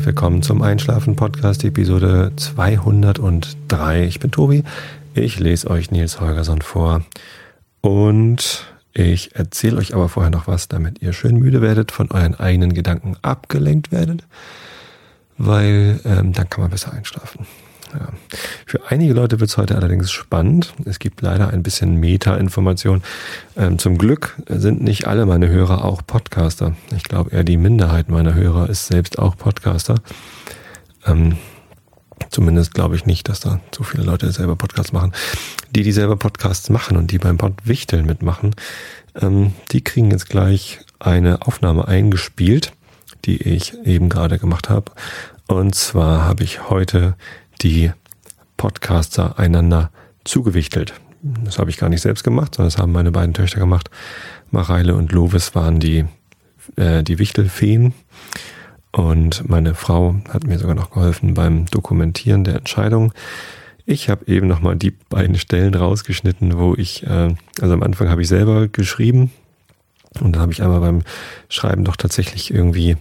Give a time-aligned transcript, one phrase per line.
[0.00, 4.04] herzlich willkommen zum Einschlafen Podcast Episode 203.
[4.04, 4.64] Ich bin Tobi.
[5.12, 7.02] Ich lese euch Nils Holgersson vor
[7.82, 12.34] und ich erzähle euch aber vorher noch was, damit ihr schön müde werdet, von euren
[12.34, 14.24] eigenen Gedanken abgelenkt werdet,
[15.36, 17.46] weil ähm, dann kann man besser einschlafen.
[17.92, 18.08] Ja.
[18.66, 20.74] Für einige Leute wird es heute allerdings spannend.
[20.84, 23.02] Es gibt leider ein bisschen Meta-Information.
[23.56, 26.74] Ähm, zum Glück sind nicht alle meine Hörer auch Podcaster.
[26.96, 29.96] Ich glaube, eher die Minderheit meiner Hörer ist selbst auch Podcaster.
[31.06, 31.36] Ähm,
[32.30, 35.12] zumindest glaube ich nicht, dass da so viele Leute selber Podcasts machen.
[35.70, 38.54] Die, die selber Podcasts machen und die beim Podwichteln mitmachen,
[39.20, 42.72] ähm, die kriegen jetzt gleich eine Aufnahme eingespielt,
[43.24, 44.92] die ich eben gerade gemacht habe.
[45.46, 47.16] Und zwar habe ich heute
[47.62, 47.92] die
[48.56, 49.90] Podcaster einander
[50.24, 50.94] zugewichtelt.
[51.44, 53.90] Das habe ich gar nicht selbst gemacht, sondern das haben meine beiden Töchter gemacht.
[54.50, 56.06] Mareile und Lovis waren die,
[56.76, 57.94] äh, die Wichtelfeen.
[58.92, 63.12] Und meine Frau hat mir sogar noch geholfen beim Dokumentieren der Entscheidung.
[63.86, 68.22] Ich habe eben nochmal die beiden Stellen rausgeschnitten, wo ich, äh, also am Anfang habe
[68.22, 69.30] ich selber geschrieben
[70.20, 71.02] und dann habe ich einmal beim
[71.48, 72.96] Schreiben doch tatsächlich irgendwie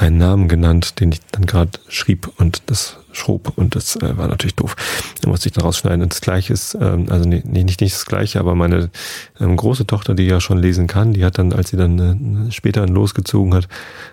[0.00, 4.28] einen Namen genannt, den ich dann gerade schrieb und das schrob und das äh, war
[4.28, 4.76] natürlich doof.
[5.20, 6.02] Da musste ich dann rausschneiden.
[6.02, 8.90] Und das gleiche ist, ähm, also nee, nicht, nicht das gleiche, aber meine
[9.38, 12.52] ähm, große Tochter, die ja schon lesen kann, die hat dann, als sie dann äh,
[12.52, 13.68] später losgezogen hat,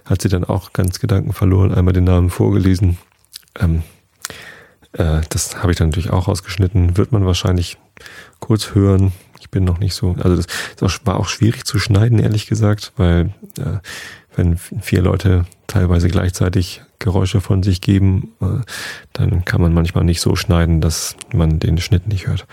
[0.06, 2.98] hat sie dann auch ganz Gedanken verloren, einmal den Namen vorgelesen.
[3.60, 3.84] Ähm,
[4.94, 6.98] äh, das habe ich dann natürlich auch rausgeschnitten.
[6.98, 7.78] Wird man wahrscheinlich
[8.40, 9.14] kurz hören.
[9.40, 12.92] Ich bin noch nicht so, also das, das war auch schwierig zu schneiden, ehrlich gesagt,
[12.98, 13.78] weil äh,
[14.38, 18.62] wenn vier Leute teilweise gleichzeitig Geräusche von sich geben, äh,
[19.14, 22.48] dann kann man manchmal nicht so schneiden, dass man den Schnitt nicht hört.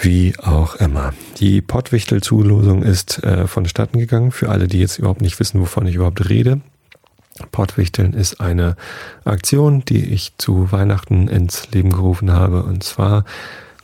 [0.00, 1.14] Wie auch immer.
[1.38, 4.30] Die Pottwichtel-Zulosung ist äh, vonstatten gegangen.
[4.30, 6.60] Für alle, die jetzt überhaupt nicht wissen, wovon ich überhaupt rede.
[7.50, 8.76] Pottwichteln ist eine
[9.24, 12.62] Aktion, die ich zu Weihnachten ins Leben gerufen habe.
[12.62, 13.24] Und zwar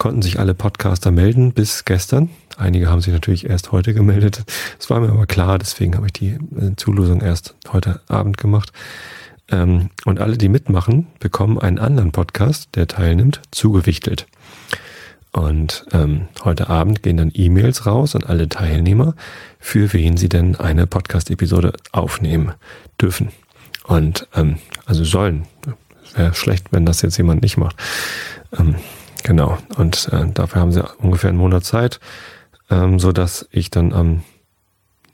[0.02, 2.28] konnten sich alle Podcaster melden bis gestern.
[2.56, 4.42] Einige haben sich natürlich erst heute gemeldet.
[4.80, 8.72] Es war mir aber klar, deswegen habe ich die äh, Zulosung erst heute Abend gemacht.
[9.48, 14.26] Ähm, und alle, die mitmachen, bekommen einen anderen Podcast, der teilnimmt, zugewichtelt.
[15.30, 19.14] Und ähm, heute Abend gehen dann E-Mails raus an alle Teilnehmer,
[19.60, 22.54] für wen sie denn eine Podcast-Episode aufnehmen
[23.00, 23.28] dürfen.
[23.84, 25.46] Und ähm, also sollen.
[26.16, 27.76] Wäre schlecht, wenn das jetzt jemand nicht macht.
[28.58, 28.74] Ähm,
[29.22, 29.58] genau.
[29.76, 32.00] Und äh, dafür haben sie ungefähr einen Monat Zeit
[32.72, 34.22] ähm, so dass ich dann am,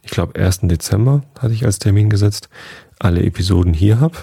[0.02, 0.60] ich glaube, 1.
[0.62, 2.48] Dezember hatte ich als Termin gesetzt,
[2.98, 4.16] alle Episoden hier habe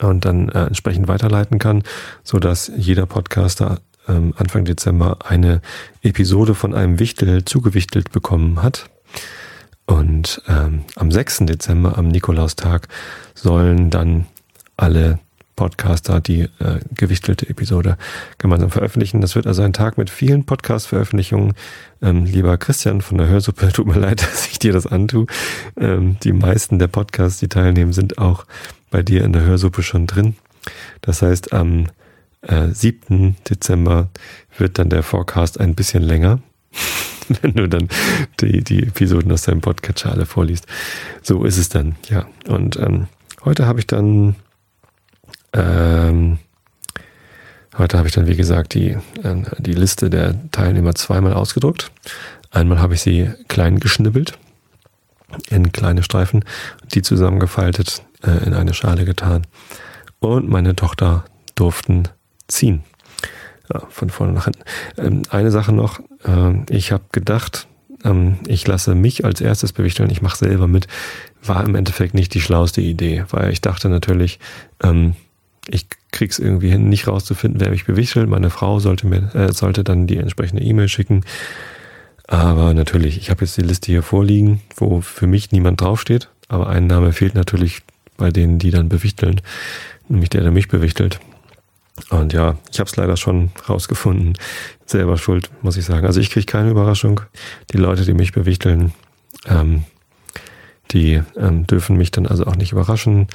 [0.00, 1.82] und dann äh, entsprechend weiterleiten kann,
[2.22, 5.60] so dass jeder Podcaster ähm, Anfang Dezember eine
[6.02, 8.88] Episode von einem Wichtel zugewichtelt bekommen hat.
[9.86, 11.40] Und ähm, am 6.
[11.40, 12.86] Dezember, am Nikolaustag,
[13.34, 14.26] sollen dann
[14.76, 15.18] alle
[15.60, 17.98] Podcaster die äh, gewichtelte Episode
[18.38, 19.20] gemeinsam veröffentlichen.
[19.20, 21.52] Das wird also ein Tag mit vielen Podcast-Veröffentlichungen.
[22.00, 25.26] Ähm, lieber Christian von der Hörsuppe, tut mir leid, dass ich dir das antue.
[25.78, 28.46] Ähm, die meisten der Podcasts, die teilnehmen, sind auch
[28.90, 30.34] bei dir in der Hörsuppe schon drin.
[31.02, 31.88] Das heißt, am
[32.40, 33.36] äh, 7.
[33.50, 34.08] Dezember
[34.56, 36.40] wird dann der Forecast ein bisschen länger
[37.42, 37.88] wenn du dann
[38.40, 40.66] die, die Episoden aus deinem Podcatcher alle vorliest.
[41.20, 42.26] So ist es dann, ja.
[42.48, 43.08] Und ähm,
[43.44, 44.36] heute habe ich dann
[45.52, 46.38] ähm,
[47.76, 48.90] heute habe ich dann, wie gesagt, die,
[49.22, 51.90] äh, die Liste der Teilnehmer zweimal ausgedruckt.
[52.50, 54.38] Einmal habe ich sie klein geschnibbelt
[55.48, 56.44] in kleine Streifen,
[56.92, 59.46] die zusammengefaltet äh, in eine Schale getan.
[60.18, 61.24] Und meine Tochter
[61.54, 62.08] durften
[62.48, 62.82] ziehen.
[63.72, 64.62] Ja, von vorne nach hinten.
[64.98, 67.68] Ähm, eine Sache noch, äh, ich habe gedacht,
[68.04, 70.88] ähm, ich lasse mich als erstes bewichteln, ich mache selber mit,
[71.42, 74.40] war im Endeffekt nicht die schlauste Idee, weil ich dachte natürlich,
[74.82, 75.14] ähm,
[75.70, 78.28] ich krieg's irgendwie hin, nicht rauszufinden, wer mich bewichtelt.
[78.28, 81.24] Meine Frau sollte mir, äh, sollte dann die entsprechende E-Mail schicken.
[82.26, 86.28] Aber natürlich, ich habe jetzt die Liste hier vorliegen, wo für mich niemand draufsteht.
[86.48, 87.82] Aber ein Name fehlt natürlich
[88.16, 89.40] bei denen, die dann bewichteln.
[90.08, 91.20] Nämlich der, der mich bewichtelt.
[92.08, 94.34] Und ja, ich habe es leider schon rausgefunden.
[94.86, 96.06] Selber schuld, muss ich sagen.
[96.06, 97.20] Also ich kriege keine Überraschung.
[97.72, 98.92] Die Leute, die mich bewichteln,
[99.46, 99.84] ähm,
[100.92, 103.28] die ähm, dürfen mich dann also auch nicht überraschen.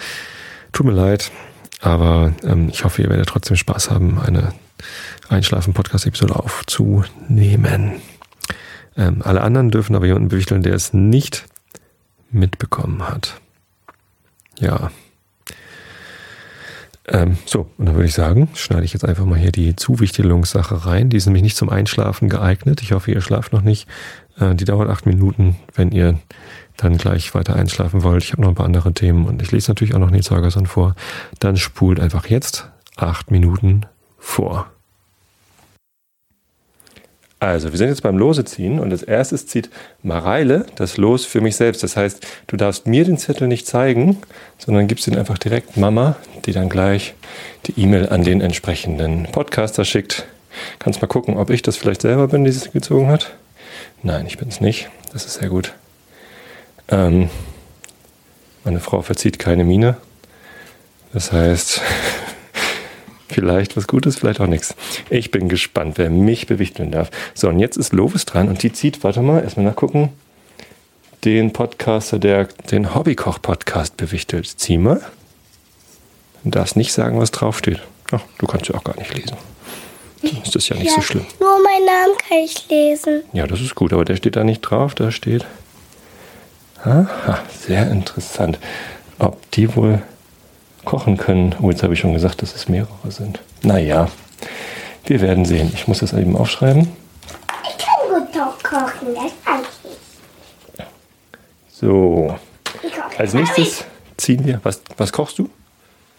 [0.72, 1.32] Tut mir leid.
[1.86, 4.54] Aber ähm, ich hoffe, ihr werdet trotzdem Spaß haben, eine
[5.30, 8.02] Einschlafen-Podcast-Episode aufzunehmen.
[8.98, 11.46] Ähm, alle anderen dürfen aber jemanden bewichteln, der es nicht
[12.32, 13.40] mitbekommen hat.
[14.60, 14.90] Ja.
[17.08, 20.88] Ähm, so, und dann würde ich sagen, schneide ich jetzt einfach mal hier die Zuwichtelungssache
[20.88, 21.12] rein.
[21.12, 22.82] Die ist nämlich nicht zum Einschlafen geeignet.
[22.82, 23.88] Ich hoffe, ihr schlaft noch nicht.
[24.40, 26.18] Äh, die dauert acht Minuten, wenn ihr
[26.78, 28.24] dann gleich weiter einschlafen wollt.
[28.24, 30.66] Ich habe noch ein paar andere Themen und ich lese natürlich auch noch Nils Holgersson
[30.66, 30.96] vor.
[31.40, 33.86] Dann spult einfach jetzt acht Minuten
[34.18, 34.68] vor.
[37.40, 39.70] Also, wir sind jetzt beim Lose ziehen und als erstes zieht
[40.02, 41.84] Mareile das Los für mich selbst.
[41.84, 44.18] Das heißt, du darfst mir den Zettel nicht zeigen,
[44.58, 47.14] sondern gibst ihn einfach direkt Mama, die dann gleich
[47.66, 50.26] die E-Mail an den entsprechenden Podcaster schickt.
[50.80, 53.36] Kannst mal gucken, ob ich das vielleicht selber bin, die es gezogen hat.
[54.02, 54.90] Nein, ich bin es nicht.
[55.12, 55.74] Das ist sehr gut.
[56.88, 57.30] Ähm,
[58.64, 59.98] meine Frau verzieht keine Miene.
[61.14, 61.82] Das heißt,
[63.30, 64.76] vielleicht was Gutes, vielleicht auch nichts.
[65.10, 67.10] Ich bin gespannt, wer mich bewichteln darf.
[67.34, 70.10] So, und jetzt ist Lovis dran und die zieht, warte mal, erstmal nachgucken,
[71.24, 74.48] den Podcaster, der den Hobbykoch-Podcast bewichtelt.
[74.48, 75.02] Zieh mal.
[76.44, 77.82] Du darfst nicht sagen, was draufsteht.
[78.12, 79.36] Ach, du kannst ja auch gar nicht lesen.
[80.22, 81.26] Dann ist das ja nicht Ja, so schlimm.
[81.40, 83.24] Nur meinen Namen kann ich lesen.
[83.34, 84.94] Ja, das ist gut, aber der steht da nicht drauf.
[84.96, 85.46] Da steht.
[86.86, 88.60] Aha, sehr interessant.
[89.20, 90.02] Ob die wohl
[90.84, 91.56] kochen können.
[91.62, 93.40] Oh, jetzt habe ich schon gesagt, dass es mehrere sind.
[93.64, 94.08] Naja,
[95.06, 95.72] wir werden sehen.
[95.74, 96.88] Ich muss das eben aufschreiben.
[97.70, 100.84] Ich kann gut doch kochen, das kann ich.
[101.72, 102.36] So,
[102.84, 103.84] Ich als nächstes
[104.18, 104.60] ziehen wir.
[104.64, 105.44] Was, was kochst du?
[105.44, 105.52] mit.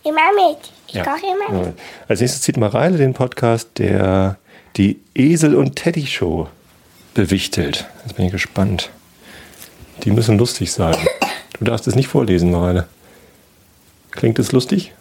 [0.04, 0.58] Immer mit.
[0.88, 1.04] Ich Ja.
[1.04, 1.74] koche immer mit.
[2.08, 4.36] Als nächstes zieht Mareile den Podcast, der
[4.76, 6.48] die Esel und Teddy Show
[7.14, 7.86] bewichtelt.
[8.04, 8.90] Jetzt bin ich gespannt.
[10.04, 10.96] Die müssen lustig sein.
[11.58, 12.87] Du darfst es nicht vorlesen, Mareile.
[14.10, 14.93] Klingt es lustig?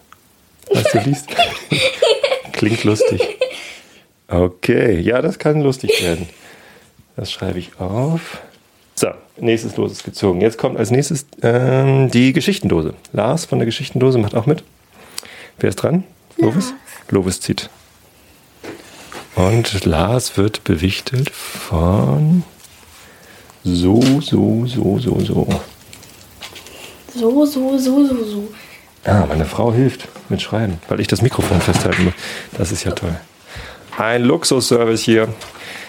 [0.74, 1.28] Was du liest?
[2.54, 3.22] Klingt lustig.
[4.28, 6.28] Okay, ja, das kann lustig werden.
[7.16, 8.42] Das schreibe ich auf.
[8.96, 9.08] So,
[9.38, 10.42] nächstes Los ist gezogen.
[10.42, 12.94] Jetzt kommt als nächstes ähm, die Geschichtendose.
[13.14, 14.64] Lars von der Geschichtendose macht auch mit.
[15.60, 16.04] Wer ist dran?
[16.38, 16.74] Lovis?
[17.10, 17.70] Lovis zieht.
[19.36, 22.44] Und Lars wird bewichtelt von
[23.66, 25.48] so, so, so, so, so.
[27.16, 28.54] So, so, so, so, so.
[29.04, 32.14] Ah, meine Frau hilft mit Schreiben, weil ich das Mikrofon festhalten muss.
[32.58, 33.16] Das ist ja toll.
[33.98, 35.34] Ein Luxusservice hier.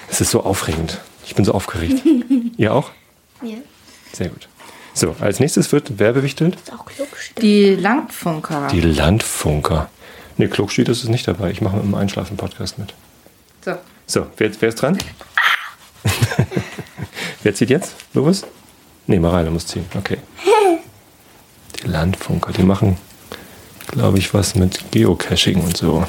[0.08, 1.00] Es ist so aufregend.
[1.26, 2.02] Ich bin so aufgeregt.
[2.56, 2.92] Ihr auch?
[3.42, 3.56] Ja.
[4.12, 4.48] Sehr gut.
[4.94, 6.56] So, als nächstes wird wer bewichtelt?
[7.42, 8.68] Die Landfunker.
[8.68, 9.90] Die Landfunker.
[10.38, 11.50] Ne, Klugsteht ist es nicht dabei.
[11.50, 12.94] Ich mache mit dem Einschlafen-Podcast mit.
[13.62, 13.74] So.
[14.06, 14.96] So, wer, wer ist dran?
[17.46, 17.94] wer zieht jetzt?
[18.12, 18.44] Lovis?
[19.06, 19.86] Nee, Mareile muss ziehen.
[19.96, 20.18] Okay.
[21.80, 22.96] Die Landfunker, die machen,
[23.86, 26.04] glaube ich, was mit Geocaching und so.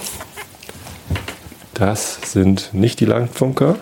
[1.76, 3.78] Das sind nicht die Landfunker,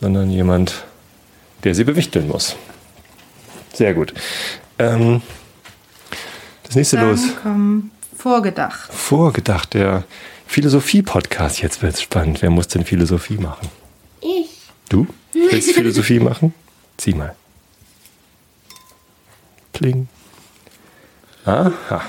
[0.00, 0.84] sondern jemand,
[1.62, 2.56] der sie bewichteln muss.
[3.72, 4.12] Sehr gut.
[4.78, 5.22] Ähm,
[6.64, 7.20] das nächste Dann Los.
[8.18, 8.92] vorgedacht.
[8.92, 10.04] Vorgedacht, der
[10.48, 11.62] Philosophie-Podcast.
[11.62, 12.42] Jetzt wird's spannend.
[12.42, 13.68] Wer muss denn Philosophie machen?
[14.20, 14.50] Ich.
[14.90, 15.06] Du?
[15.34, 16.54] Willst Philosophie machen?
[16.96, 17.34] Zieh mal.
[19.72, 20.08] Kling.
[21.44, 22.02] Aha.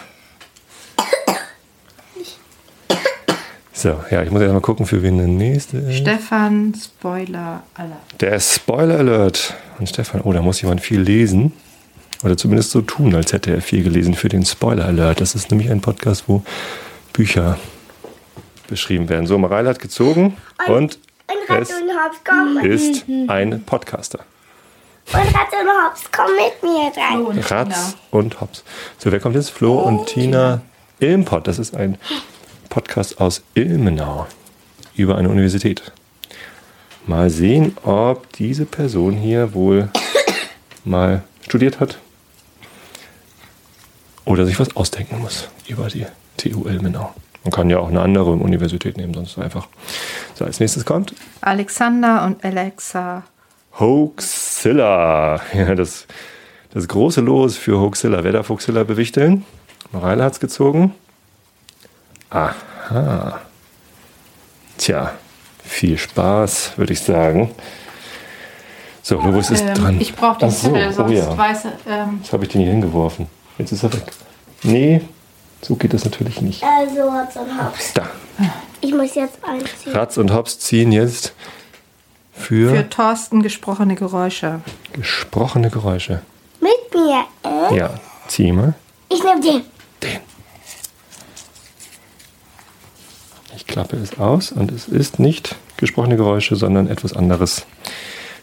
[3.73, 5.97] So, ja, ich muss erst mal gucken, für wen der nächste ist.
[5.97, 7.97] Stefan Spoiler aller.
[8.19, 9.53] Der Spoiler Alert.
[9.77, 11.51] Und Stefan, oh, da muss jemand viel lesen.
[12.23, 15.19] Oder zumindest so tun, als hätte er viel gelesen für den Spoiler Alert.
[15.19, 16.43] Das ist nämlich ein Podcast, wo
[17.13, 17.59] Bücher
[18.67, 19.27] beschrieben werden.
[19.27, 20.37] So, Mareile hat gezogen
[20.67, 20.99] und Und
[21.47, 22.57] Ratz es und Hops, komm.
[22.65, 24.19] ist ein Podcaster.
[25.13, 27.21] Und Ratz und Hops, komm mit mir rein.
[27.21, 28.63] Oh, und Ratz und Hops.
[28.97, 29.51] So, wer kommt jetzt?
[29.51, 30.61] Flo und Tina
[30.99, 31.47] Ilmpod.
[31.47, 31.97] Das ist ein
[32.69, 34.27] Podcast aus Ilmenau
[34.95, 35.91] über eine Universität.
[37.05, 39.89] Mal sehen, ob diese Person hier wohl
[40.83, 41.99] mal studiert hat
[44.25, 46.07] oder sich was ausdenken muss über die
[46.37, 47.13] TU Ilmenau.
[47.45, 49.67] Man kann ja auch eine andere Universität nehmen, sonst einfach.
[50.33, 53.23] So, als nächstes kommt Alexander und Alexa.
[53.79, 55.39] Hoaxilla.
[55.53, 56.07] Ja, das,
[56.73, 58.23] das große Los für Hoaxilla.
[58.23, 59.45] Wer darf Hoaxilla bewichteln?
[59.91, 60.93] Mareile hat es gezogen.
[62.31, 63.39] Aha.
[64.77, 65.11] Tja,
[65.63, 67.51] viel Spaß, würde ich sagen.
[69.01, 70.01] So, Lovis ist Ähm, dran.
[70.01, 71.37] ich brauche den Ach so, Zettel, oh sonst ja.
[71.37, 73.27] weiß ähm, Jetzt habe ich den hier hingeworfen.
[73.59, 74.11] Jetzt ist er weg.
[74.63, 75.01] Nee,
[75.61, 76.63] so geht das natürlich nicht.
[76.63, 77.93] Also Ratz und Hops.
[77.93, 78.09] Da.
[78.81, 79.93] Ich muss jetzt anziehen.
[79.93, 81.33] Ratz und Hops ziehen jetzt
[82.33, 84.61] für, für Thorsten gesprochene Geräusche.
[84.93, 86.21] gesprochene Geräusche.
[86.59, 87.77] Mit mir, äh?
[87.77, 88.73] Ja, zieh mal.
[89.09, 89.61] Ich nehme den.
[90.03, 90.19] Den.
[93.55, 97.65] Ich klappe es aus und es ist nicht gesprochene Geräusche, sondern etwas anderes.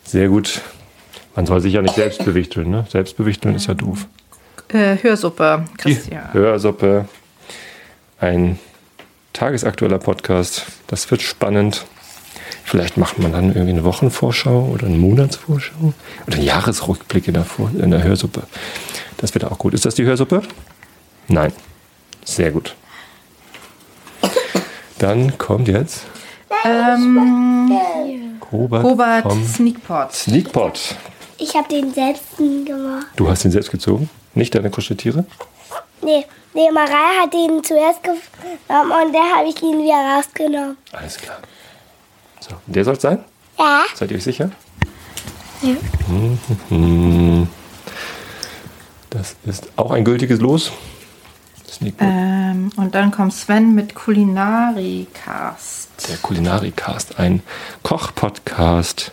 [0.05, 0.63] Sehr gut.
[1.37, 2.87] Man soll sich ja nicht selbst bewichteln, ne?
[2.91, 4.07] Selbstbewichteln ist ja doof.
[4.73, 6.33] Äh, Hörsuppe, Die Christian.
[6.33, 7.07] Hörsuppe.
[8.21, 8.59] ein
[9.33, 10.67] tagesaktueller Podcast.
[10.87, 11.85] Das wird spannend.
[12.65, 15.93] Vielleicht macht man dann irgendwie eine Wochenvorschau oder eine Monatsvorschau
[16.27, 18.45] oder Jahresrückblicke davor in der Hörsuppe.
[19.19, 19.75] Das wird auch gut.
[19.75, 20.43] Ist das die Hörsuppe?
[21.29, 21.53] Nein.
[22.25, 22.75] Sehr gut.
[24.99, 26.05] Dann kommt jetzt
[26.65, 30.13] Ähm, Robert, Robert Sneakpot.
[30.13, 30.95] Sneakpot.
[31.39, 33.07] Ich habe den selbst gemacht.
[33.17, 35.25] Du hast ihn selbst gezogen, nicht deine Kuscheltiere?
[36.03, 36.25] Nee,
[36.55, 38.21] nee, Marei hat den zuerst genommen
[38.69, 40.77] und dann habe ich ihn wieder rausgenommen.
[40.93, 41.39] Alles klar.
[42.41, 43.25] So, der soll es sein?
[43.59, 43.85] Ja?
[43.95, 44.51] Seid ihr euch sicher?
[45.63, 45.77] Ja.
[49.11, 50.73] Das ist auch ein gültiges Los.
[51.99, 55.91] Ähm, und dann kommt Sven mit Kulinarikast.
[56.09, 57.43] Der Kulinarikast, ein
[57.83, 59.13] Koch-Podcast,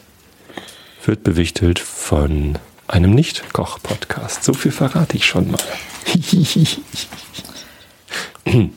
[1.03, 2.57] wird bewichtelt von
[2.89, 4.43] einem Nicht-Koch-Podcast.
[4.43, 5.59] So viel verrate ich schon mal.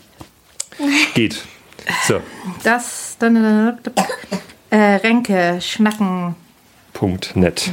[1.15, 1.43] Geht.
[2.07, 2.21] So,
[2.63, 3.79] Das, dann,
[4.71, 6.35] äh, Ränke, Schnacken.
[7.35, 7.71] Net.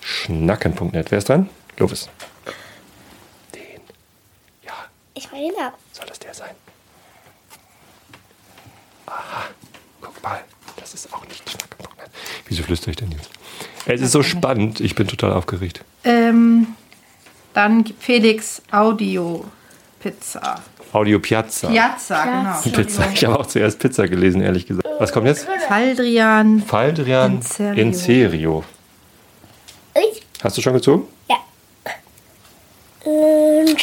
[0.00, 1.10] Schnacken.net.
[1.10, 1.48] Wer ist dran?
[1.78, 2.08] Lovis.
[3.54, 3.80] Den.
[4.64, 4.72] Ja,
[5.14, 5.72] Ich meine ihn auch.
[5.92, 6.50] soll das der sein?
[9.06, 9.44] Aha,
[10.00, 10.44] guck mal.
[10.76, 11.77] Das ist auch nicht Schnacken.net.
[12.48, 13.30] Wieso flüstere ich denn jetzt?
[13.86, 14.80] Es ist so spannend.
[14.80, 15.82] Ich bin total aufgeregt.
[16.04, 16.68] Ähm,
[17.54, 19.44] dann Felix Audio
[20.00, 20.62] Pizza.
[20.92, 21.68] Audio Piazza.
[21.68, 22.60] Piazza, Piazza.
[22.70, 22.76] genau.
[22.76, 23.10] Pizza.
[23.12, 24.86] Ich habe auch zuerst Pizza gelesen, ehrlich gesagt.
[24.98, 25.46] Was kommt jetzt?
[25.68, 26.62] Faldrian.
[26.62, 27.82] Faldrian In serio.
[27.82, 28.64] in serio.
[29.94, 31.06] Ich, Hast du schon gezogen?
[31.28, 31.36] ja.
[33.04, 33.76] Und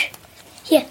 [0.63, 0.83] hier.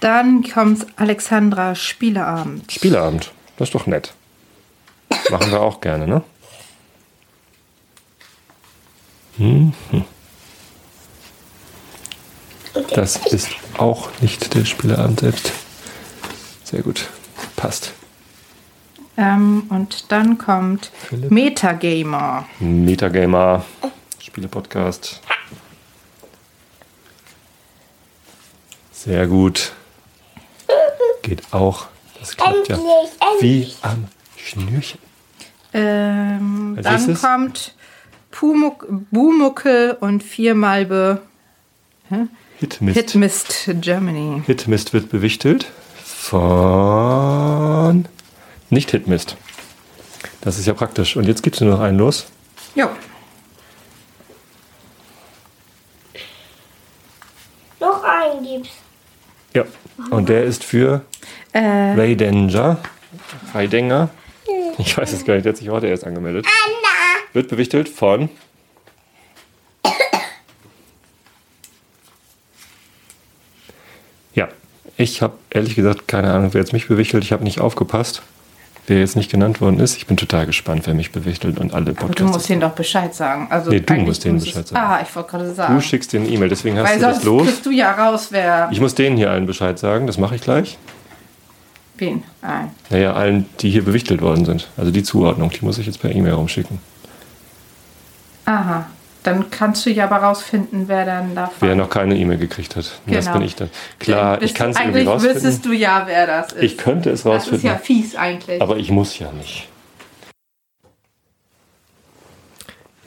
[0.00, 2.70] Dann kommt Alexandra Spieleabend.
[2.72, 3.32] Spieleabend.
[3.56, 4.12] Das ist doch nett.
[5.30, 6.22] Machen wir auch gerne, ne?
[9.38, 9.72] Mhm.
[12.94, 15.52] Das ist auch nicht der Spieleabend selbst.
[16.64, 17.08] Sehr gut.
[17.56, 17.92] Passt.
[19.16, 21.30] Ähm, und dann kommt Philipp.
[21.30, 22.46] Metagamer.
[22.60, 23.64] Metagamer.
[24.20, 25.20] Spiele-Podcast.
[28.92, 29.72] Sehr gut.
[31.22, 31.86] Geht auch.
[32.20, 32.76] Das klappt ja.
[32.76, 35.05] Endlich, Wie am Schnürchen.
[35.76, 37.20] Ähm, dann nächstes?
[37.20, 37.74] kommt
[38.30, 41.22] Pumuck, Bumuckel und viermalbe
[42.58, 42.98] Hitmist.
[42.98, 44.42] Hitmist Germany.
[44.46, 45.66] Hitmist wird bewichtelt
[46.04, 48.06] von
[48.70, 49.36] nicht Hitmist.
[50.40, 51.16] Das ist ja praktisch.
[51.16, 52.26] Und jetzt gibt es nur noch einen los.
[52.74, 52.88] Jo.
[57.80, 58.70] Noch einen gibt's.
[59.54, 59.64] Ja.
[60.10, 61.02] Und der ist für
[61.52, 61.60] Äh,
[61.94, 62.78] Ray Danger.
[63.54, 64.10] Ray Denger.
[64.78, 66.46] Ich weiß es gar nicht, der hat sich heute erst angemeldet.
[67.32, 68.28] Wird bewichtelt von
[74.34, 74.48] Ja,
[74.96, 77.24] ich habe ehrlich gesagt keine Ahnung, wer jetzt mich bewichtelt.
[77.24, 78.22] Ich habe nicht aufgepasst,
[78.86, 79.96] wer jetzt nicht genannt worden ist.
[79.96, 82.32] Ich bin total gespannt, wer mich bewichtelt und alle aber du Podcasts.
[82.34, 83.48] musst denen doch Bescheid sagen.
[83.50, 84.86] Also Nee, du musst denen Bescheid sagen.
[84.86, 85.74] Ah, ich wollte gerade sagen.
[85.74, 87.62] Du schickst den E-Mail, deswegen hast Weil du das los.
[87.62, 90.76] du ja raus, wer Ich muss denen hier allen Bescheid sagen, das mache ich gleich.
[91.98, 92.22] Wen.
[92.42, 92.70] Ein.
[92.90, 94.68] Naja, allen, die hier bewichtelt worden sind.
[94.76, 96.78] Also die Zuordnung, die muss ich jetzt per E-Mail rumschicken.
[98.44, 98.86] Aha.
[99.22, 101.56] Dann kannst du ja aber rausfinden, wer dann davon.
[101.68, 103.00] Wer noch keine E-Mail gekriegt hat.
[103.06, 103.38] Und Das Genau.
[103.38, 103.70] bin ich dann.
[103.98, 105.36] Klar, ich kann es irgendwie Eigentlich rausfinden.
[105.42, 106.62] wüsstest du ja, wer das ist.
[106.62, 108.62] Ich könnte es das ist rausfinden, ja fies eigentlich.
[108.62, 109.68] aber ich muss ja nicht.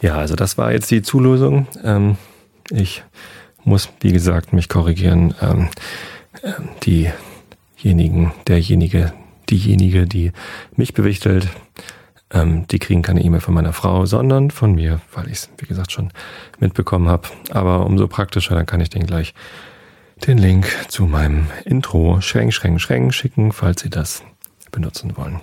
[0.01, 1.67] Ja, also das war jetzt die Zulosung.
[1.84, 2.17] Ähm,
[2.69, 3.03] ich
[3.63, 5.34] muss, wie gesagt, mich korrigieren.
[5.41, 5.69] Ähm,
[6.43, 6.69] ähm,
[7.81, 9.13] diejenigen, derjenige,
[9.50, 10.31] diejenige, die
[10.75, 11.50] mich bewichtelt,
[12.31, 15.65] ähm, die kriegen keine E-Mail von meiner Frau, sondern von mir, weil ich es, wie
[15.65, 16.12] gesagt, schon
[16.59, 17.27] mitbekommen habe.
[17.51, 19.33] Aber umso praktischer, dann kann ich den gleich
[20.27, 24.24] den Link zu meinem Intro schränk, schränk, schränk schicken, falls Sie das
[24.71, 25.39] benutzen wollen.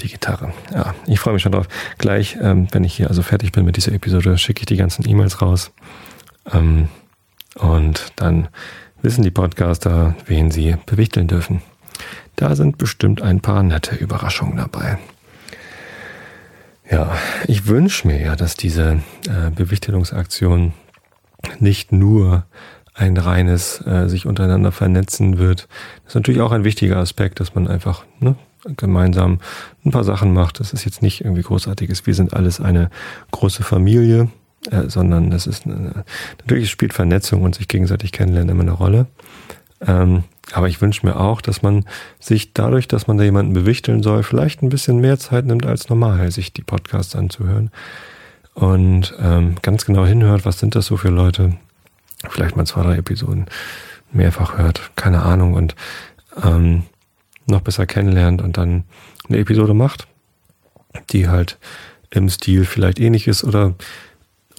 [0.00, 0.52] Die Gitarre.
[0.72, 1.68] Ja, ich freue mich schon drauf.
[1.98, 5.08] Gleich, ähm, wenn ich hier also fertig bin mit dieser Episode, schicke ich die ganzen
[5.08, 5.72] E-Mails raus.
[6.52, 6.88] Ähm,
[7.54, 8.48] und dann
[9.02, 11.60] wissen die Podcaster, wen sie bewichteln dürfen.
[12.36, 14.98] Da sind bestimmt ein paar nette Überraschungen dabei.
[16.90, 17.16] Ja,
[17.46, 20.72] ich wünsche mir ja, dass diese äh, Bewichtelungsaktion
[21.58, 22.44] nicht nur
[22.94, 25.68] ein reines äh, sich untereinander vernetzen wird.
[26.04, 28.36] Das ist natürlich auch ein wichtiger Aspekt, dass man einfach ne,
[28.76, 29.40] gemeinsam
[29.84, 30.60] ein paar Sachen macht.
[30.60, 32.06] Das ist jetzt nicht irgendwie großartiges.
[32.06, 32.90] Wir sind alles eine
[33.30, 34.28] große Familie,
[34.70, 39.06] äh, sondern das ist natürlich spielt Vernetzung und sich gegenseitig kennenlernen immer eine Rolle.
[39.80, 41.84] Ähm, aber ich wünsche mir auch, dass man
[42.20, 45.88] sich dadurch, dass man da jemanden bewichteln soll, vielleicht ein bisschen mehr Zeit nimmt als
[45.88, 47.70] normal, sich die Podcasts anzuhören
[48.54, 51.56] und ähm, ganz genau hinhört, was sind das so für Leute.
[52.28, 53.46] Vielleicht mal zwei, drei Episoden
[54.12, 55.74] mehrfach hört, keine Ahnung, und
[56.42, 56.84] ähm,
[57.46, 58.84] noch besser kennenlernt und dann
[59.28, 60.06] eine Episode macht,
[61.10, 61.58] die halt
[62.10, 63.74] im Stil vielleicht ähnlich ist oder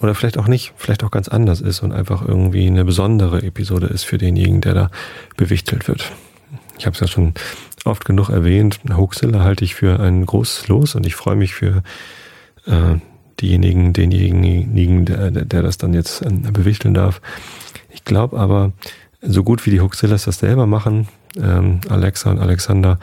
[0.04, 3.86] oder vielleicht auch nicht, vielleicht auch ganz anders ist und einfach irgendwie eine besondere Episode
[3.86, 4.90] ist für denjenigen, der da
[5.38, 6.12] bewichtelt wird.
[6.78, 7.32] Ich habe es ja schon
[7.86, 11.82] oft genug erwähnt, Hoaxilla halte ich für ein großes Los und ich freue mich für
[12.66, 12.96] äh,
[13.40, 17.22] diejenigen, denjenigen, der, der das dann jetzt äh, bewichteln darf.
[17.90, 18.72] Ich glaube aber,
[19.22, 21.08] so gut wie die Hoaxillas das selber machen,
[21.40, 22.98] ähm, Alexa und Alexander,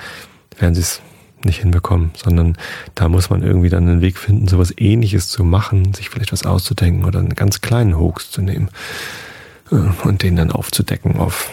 [0.59, 1.01] werden sie es
[1.45, 2.57] nicht hinbekommen, sondern
[2.95, 6.45] da muss man irgendwie dann einen Weg finden, sowas ähnliches zu machen, sich vielleicht was
[6.45, 8.69] auszudenken oder einen ganz kleinen Hoax zu nehmen
[9.71, 11.49] äh, und den dann aufzudecken auf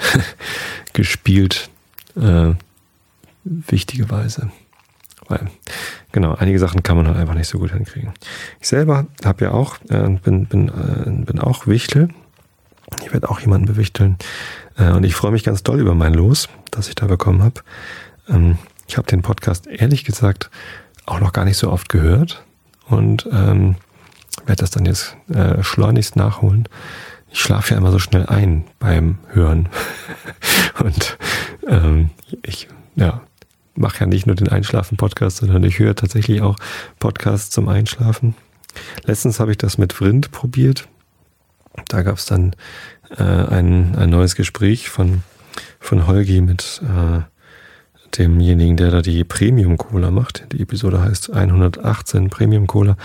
[0.92, 1.70] gespielt
[2.16, 2.52] äh,
[3.44, 4.50] wichtige Weise.
[5.28, 5.48] Weil,
[6.12, 8.12] genau, einige Sachen kann man halt einfach nicht so gut hinkriegen.
[8.60, 12.08] Ich selber habe ja auch, äh, bin, bin, äh, bin auch Wichtel.
[13.04, 14.16] Ich werde auch jemanden bewichteln.
[14.76, 17.62] Äh, und ich freue mich ganz doll über mein Los, das ich da bekommen habe.
[18.28, 18.58] Ähm,
[18.90, 20.50] ich habe den Podcast ehrlich gesagt
[21.06, 22.44] auch noch gar nicht so oft gehört
[22.88, 23.76] und ähm,
[24.46, 26.68] werde das dann jetzt äh, schleunigst nachholen.
[27.30, 29.68] Ich schlafe ja immer so schnell ein beim Hören.
[30.82, 31.18] und
[31.68, 32.10] ähm,
[32.42, 32.66] ich
[32.96, 33.20] ja,
[33.76, 36.56] mache ja nicht nur den Einschlafen-Podcast, sondern ich höre tatsächlich auch
[36.98, 38.34] Podcasts zum Einschlafen.
[39.04, 40.88] Letztens habe ich das mit Vrind probiert.
[41.86, 42.56] Da gab es dann
[43.16, 45.22] äh, ein, ein neues Gespräch von,
[45.78, 47.20] von Holgi mit äh,
[48.18, 50.44] demjenigen, der da die Premium Cola macht.
[50.52, 52.96] Die Episode heißt 118 Premium Cola.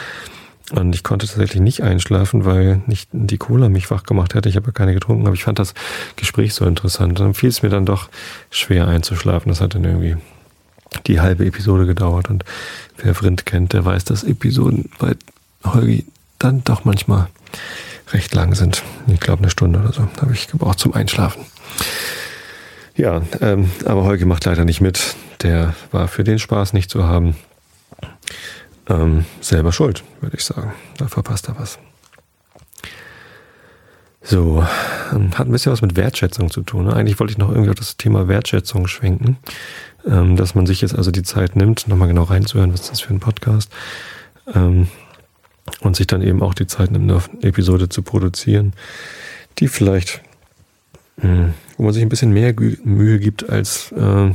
[0.72, 4.50] Und ich konnte tatsächlich nicht einschlafen, weil nicht die Cola mich wach gemacht hätte.
[4.50, 5.76] Ich habe ja keine getrunken, aber ich fand das
[6.16, 7.20] Gespräch so interessant.
[7.20, 8.10] Dann fiel es mir dann doch
[8.50, 9.50] schwer einzuschlafen.
[9.50, 10.18] Das hat dann irgendwie
[11.06, 12.30] die halbe Episode gedauert.
[12.30, 12.44] Und
[12.98, 15.16] wer Vrind kennt, der weiß, dass Episoden bei
[15.64, 16.06] Holgi
[16.40, 17.28] dann doch manchmal
[18.12, 18.84] recht lang sind.
[19.08, 21.46] Ich glaube, eine Stunde oder so habe ich gebraucht zum Einschlafen.
[22.96, 25.16] Ja, ähm, aber Holgi macht leider nicht mit.
[25.42, 27.36] Der war für den Spaß nicht zu haben.
[28.88, 30.74] Ähm, selber schuld, würde ich sagen.
[30.98, 31.78] Da verpasst er was.
[34.22, 34.66] So,
[35.12, 36.86] ähm, hat ein bisschen was mit Wertschätzung zu tun.
[36.86, 36.96] Ne?
[36.96, 39.38] Eigentlich wollte ich noch irgendwie auf das Thema Wertschätzung schwenken,
[40.08, 43.02] ähm, dass man sich jetzt also die Zeit nimmt, nochmal genau reinzuhören, was ist das
[43.02, 43.72] für ein Podcast,
[44.54, 44.88] ähm,
[45.82, 48.74] und sich dann eben auch die Zeit nimmt, eine Episode zu produzieren,
[49.60, 50.22] die vielleicht
[51.20, 54.32] hm, wo man sich ein bisschen mehr Mühe gibt als, äh,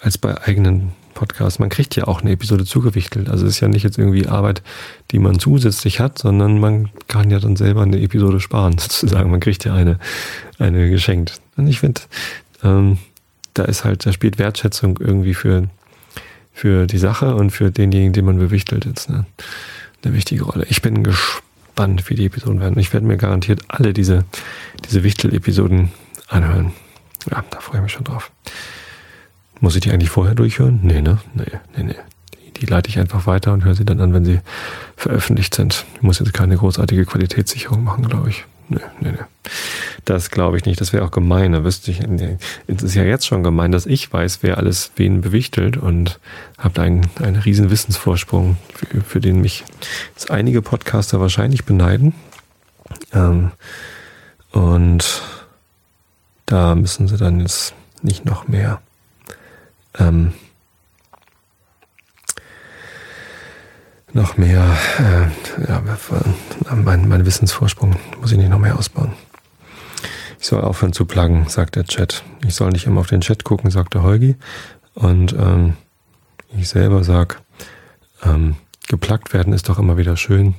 [0.00, 1.58] als bei eigenen Podcasts.
[1.58, 3.28] Man kriegt ja auch eine Episode zugewichtelt.
[3.28, 4.62] Also es ist ja nicht jetzt irgendwie Arbeit,
[5.10, 9.30] die man zusätzlich hat, sondern man kann ja dann selber eine Episode sparen, sozusagen.
[9.30, 9.98] Man kriegt ja eine,
[10.60, 11.40] eine geschenkt.
[11.56, 12.02] Und ich finde,
[12.62, 12.98] ähm,
[13.54, 15.68] da ist halt, da spielt Wertschätzung irgendwie für,
[16.52, 19.26] für die Sache und für denjenigen, den man bewichtelt jetzt ne?
[20.04, 20.66] eine wichtige Rolle.
[20.68, 22.78] Ich bin gespannt wie die Episoden werden.
[22.78, 24.24] Ich werde mir garantiert alle diese,
[24.88, 25.90] diese Wichtel-Episoden
[26.28, 26.72] anhören.
[27.30, 28.30] Ja, da freue ich mich schon drauf.
[29.60, 30.80] Muss ich die eigentlich vorher durchhören?
[30.82, 31.18] Nee, ne?
[31.34, 31.44] Nee,
[31.76, 31.96] nee, nee.
[32.34, 34.40] Die, die leite ich einfach weiter und höre sie dann an, wenn sie
[34.96, 35.84] veröffentlicht sind.
[35.96, 38.44] Ich muss jetzt keine großartige Qualitätssicherung machen, glaube ich.
[38.68, 39.50] Nee, nee, nee.
[40.04, 40.80] Das glaube ich nicht.
[40.80, 41.52] Das wäre auch gemein.
[41.52, 42.00] Da wüsste ich,
[42.66, 46.20] es ist ja jetzt schon gemein, dass ich weiß, wer alles wen bewichtelt und
[46.58, 49.64] habe einen, einen riesen Wissensvorsprung, für, für den mich
[50.10, 52.14] jetzt einige Podcaster wahrscheinlich beneiden.
[53.12, 53.52] Ähm,
[54.52, 55.22] und
[56.48, 58.80] da müssen sie dann jetzt nicht noch mehr
[59.98, 60.32] ähm,
[64.12, 64.64] noch mehr,
[64.98, 65.82] äh, ja,
[66.74, 69.12] mein, mein Wissensvorsprung muss ich nicht noch mehr ausbauen.
[70.40, 72.24] Ich soll aufhören zu pluggen, sagt der Chat.
[72.46, 74.36] Ich soll nicht immer auf den Chat gucken, sagt der Holgi.
[74.94, 75.74] Und ähm,
[76.56, 77.42] ich selber sag,
[78.24, 78.56] ähm,
[78.86, 80.54] geplagt werden ist doch immer wieder schön.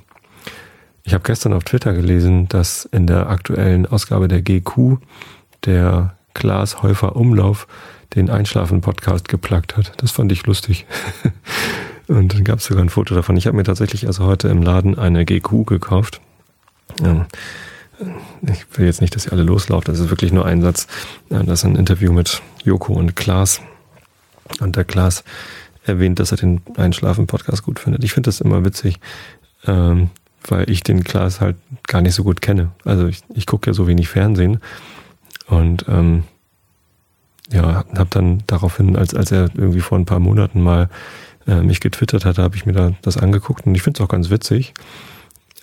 [1.04, 4.98] Ich habe gestern auf Twitter gelesen, dass in der aktuellen Ausgabe der GQ
[5.66, 7.68] der Klaas Häufer Umlauf
[8.16, 9.94] den Einschlafen-Podcast geplagt hat.
[9.98, 10.86] Das fand ich lustig.
[12.08, 13.38] Und dann gab es sogar ein Foto davon.
[13.38, 16.22] Ich habe mir tatsächlich also heute im Laden eine GQ gekauft.
[17.04, 17.28] Ja.
[18.42, 19.88] Ich will jetzt nicht, dass ihr alle loslauft.
[19.88, 20.88] Das ist wirklich nur ein Satz.
[21.30, 23.62] Das ist ein Interview mit Joko und Klaas.
[24.60, 25.24] Und der Klaas
[25.84, 28.04] erwähnt, dass er den Einschlafen-Podcast gut findet.
[28.04, 29.00] Ich finde das immer witzig,
[29.68, 30.10] ähm,
[30.48, 32.72] weil ich den Klaas halt gar nicht so gut kenne.
[32.86, 34.60] Also ich, ich gucke ja so wenig Fernsehen.
[35.50, 36.24] Und ähm,
[37.52, 40.90] ja, habe dann daraufhin, als, als er irgendwie vor ein paar Monaten mal
[41.48, 44.12] äh, mich getwittert hatte, habe ich mir da das angeguckt und ich finde es auch
[44.12, 44.74] ganz witzig.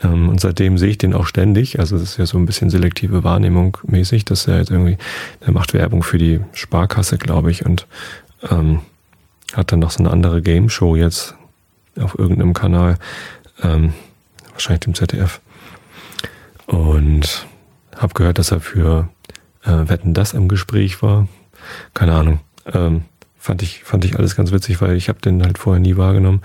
[0.02, 1.78] Ähm, und seitdem sehe ich den auch ständig.
[1.78, 4.98] Also es ist ja so ein bisschen selektive Wahrnehmung mäßig, dass er jetzt irgendwie,
[5.40, 7.86] er macht Werbung für die Sparkasse, glaube ich, und
[8.50, 8.80] ähm,
[9.54, 11.34] hat dann noch so eine andere Game Show jetzt
[11.98, 12.98] auf irgendeinem Kanal,
[13.62, 13.94] ähm,
[14.52, 15.40] wahrscheinlich dem ZDF.
[16.66, 17.46] Und
[17.96, 19.08] habe gehört, dass er für
[19.66, 21.28] äh, Wetten das im Gespräch war.
[21.94, 22.40] Keine Ahnung.
[22.72, 23.02] Ähm,
[23.38, 26.42] fand ich, fand ich alles ganz witzig, weil ich habe den halt vorher nie wahrgenommen.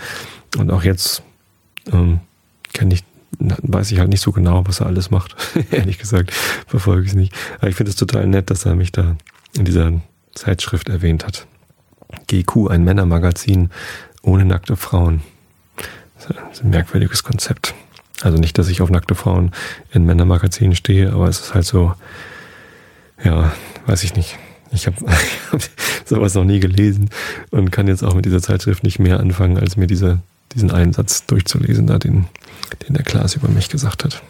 [0.57, 1.23] Und auch jetzt
[1.91, 2.19] ähm,
[2.89, 3.03] ich,
[3.39, 5.35] weiß ich halt nicht so genau, was er alles macht.
[5.71, 6.31] Ehrlich gesagt,
[6.67, 7.33] verfolge ich es nicht.
[7.59, 9.15] Aber ich finde es total nett, dass er mich da
[9.53, 9.93] in dieser
[10.33, 11.47] Zeitschrift erwähnt hat.
[12.27, 13.69] GQ, ein Männermagazin
[14.21, 15.21] ohne nackte Frauen.
[16.15, 17.73] Das ist ein merkwürdiges Konzept.
[18.21, 19.51] Also nicht, dass ich auf nackte Frauen
[19.91, 21.95] in Männermagazinen stehe, aber es ist halt so,
[23.23, 23.51] ja,
[23.85, 24.37] weiß ich nicht.
[24.71, 24.97] Ich habe
[25.51, 25.61] hab
[26.05, 27.09] sowas noch nie gelesen
[27.49, 30.19] und kann jetzt auch mit dieser Zeitschrift nicht mehr anfangen, als mir diese,
[30.53, 32.25] diesen Einsatz durchzulesen, da den,
[32.87, 34.21] den der Klaas über mich gesagt hat.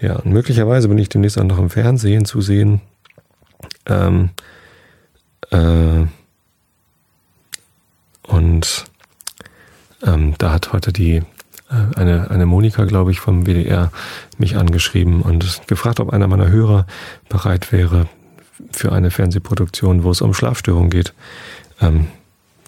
[0.00, 2.80] Ja, und möglicherweise bin ich demnächst auch noch im Fernsehen zu sehen.
[3.86, 4.30] Ähm,
[5.50, 6.06] äh,
[8.22, 8.84] und
[10.02, 11.22] ähm, da hat heute die
[11.96, 13.90] eine, eine Monika, glaube ich, vom WDR
[14.38, 16.86] mich angeschrieben und gefragt, ob einer meiner Hörer
[17.28, 18.06] bereit wäre,
[18.70, 21.14] für eine Fernsehproduktion, wo es um Schlafstörungen geht,
[21.80, 22.08] ähm,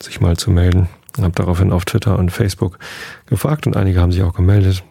[0.01, 0.89] sich mal zu melden.
[1.21, 2.79] Habe daraufhin auf Twitter und Facebook
[3.27, 4.83] gefragt und einige haben sich auch gemeldet.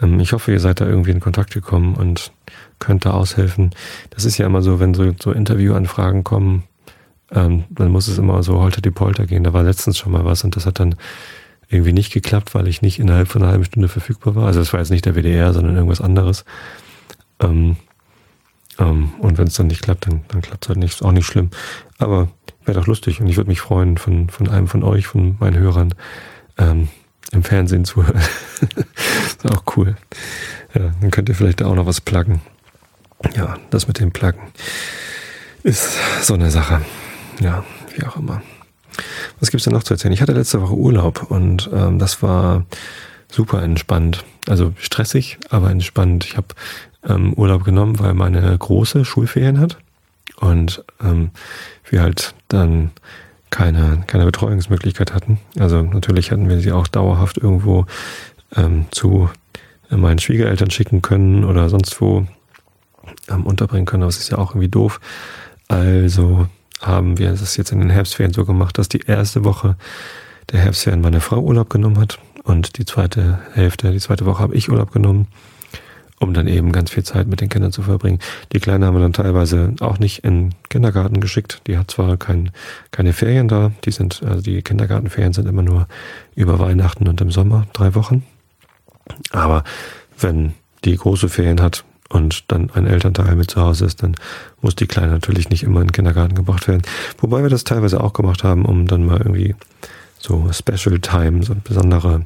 [0.00, 2.32] Ähm, ich hoffe, ihr seid da irgendwie in Kontakt gekommen und
[2.78, 3.70] könnt da aushelfen.
[4.10, 6.64] Das ist ja immer so, wenn so, so Interviewanfragen kommen,
[7.32, 9.44] ähm, dann muss es immer so holter die Polter gehen.
[9.44, 10.94] Da war letztens schon mal was und das hat dann
[11.68, 14.46] irgendwie nicht geklappt, weil ich nicht innerhalb von einer halben Stunde verfügbar war.
[14.46, 16.44] Also das war jetzt nicht der WDR, sondern irgendwas anderes.
[17.40, 17.76] Ähm,
[18.78, 20.94] ähm, und wenn es dann nicht klappt, dann, dann klappt es halt nicht.
[20.94, 21.50] Ist auch nicht schlimm.
[21.98, 22.28] Aber
[22.64, 25.58] wäre doch lustig und ich würde mich freuen, von, von einem von euch, von meinen
[25.58, 25.94] Hörern,
[26.58, 26.88] ähm,
[27.32, 28.20] im Fernsehen zu hören.
[29.26, 29.96] ist auch cool.
[30.74, 32.40] Ja, dann könnt ihr vielleicht da auch noch was pluggen.
[33.34, 34.40] Ja, das mit dem Pluggen
[35.62, 36.82] ist so eine Sache.
[37.40, 38.42] Ja, wie auch immer.
[39.40, 40.12] Was gibt's denn noch zu erzählen?
[40.12, 42.64] Ich hatte letzte Woche Urlaub und ähm, das war
[43.30, 44.24] super entspannt.
[44.48, 46.24] Also stressig, aber entspannt.
[46.24, 46.48] Ich habe
[47.06, 49.78] ähm, Urlaub genommen, weil meine große Schulferien hat
[50.36, 51.30] und ähm,
[51.88, 52.92] wir halt dann
[53.50, 55.38] keine, keine Betreuungsmöglichkeit hatten.
[55.58, 57.86] Also natürlich hätten wir sie auch dauerhaft irgendwo
[58.54, 59.30] ähm, zu
[59.90, 62.26] meinen Schwiegereltern schicken können oder sonst wo
[63.28, 65.00] ähm, unterbringen können, aber es ist ja auch irgendwie doof.
[65.68, 66.48] Also
[66.80, 69.76] haben wir es jetzt in den Herbstferien so gemacht, dass die erste Woche
[70.50, 74.54] der Herbstferien meine Frau Urlaub genommen hat und die zweite Hälfte, die zweite Woche habe
[74.54, 75.26] ich Urlaub genommen,
[76.20, 78.20] um dann eben ganz viel Zeit mit den Kindern zu verbringen.
[78.52, 81.62] Die Kleine haben wir dann teilweise auch nicht in den Kindergarten geschickt.
[81.66, 82.50] Die hat zwar kein,
[82.90, 85.88] keine Ferien da, die sind, also die Kindergartenferien sind immer nur
[86.34, 88.24] über Weihnachten und im Sommer drei Wochen.
[89.30, 89.64] Aber
[90.18, 94.14] wenn die große Ferien hat, und dann ein Elternteil mit zu Hause ist, dann
[94.60, 96.82] muss die Kleine natürlich nicht immer in den Kindergarten gebracht werden.
[97.18, 99.54] Wobei wir das teilweise auch gemacht haben, um dann mal irgendwie
[100.18, 102.24] so Special Time, so besondere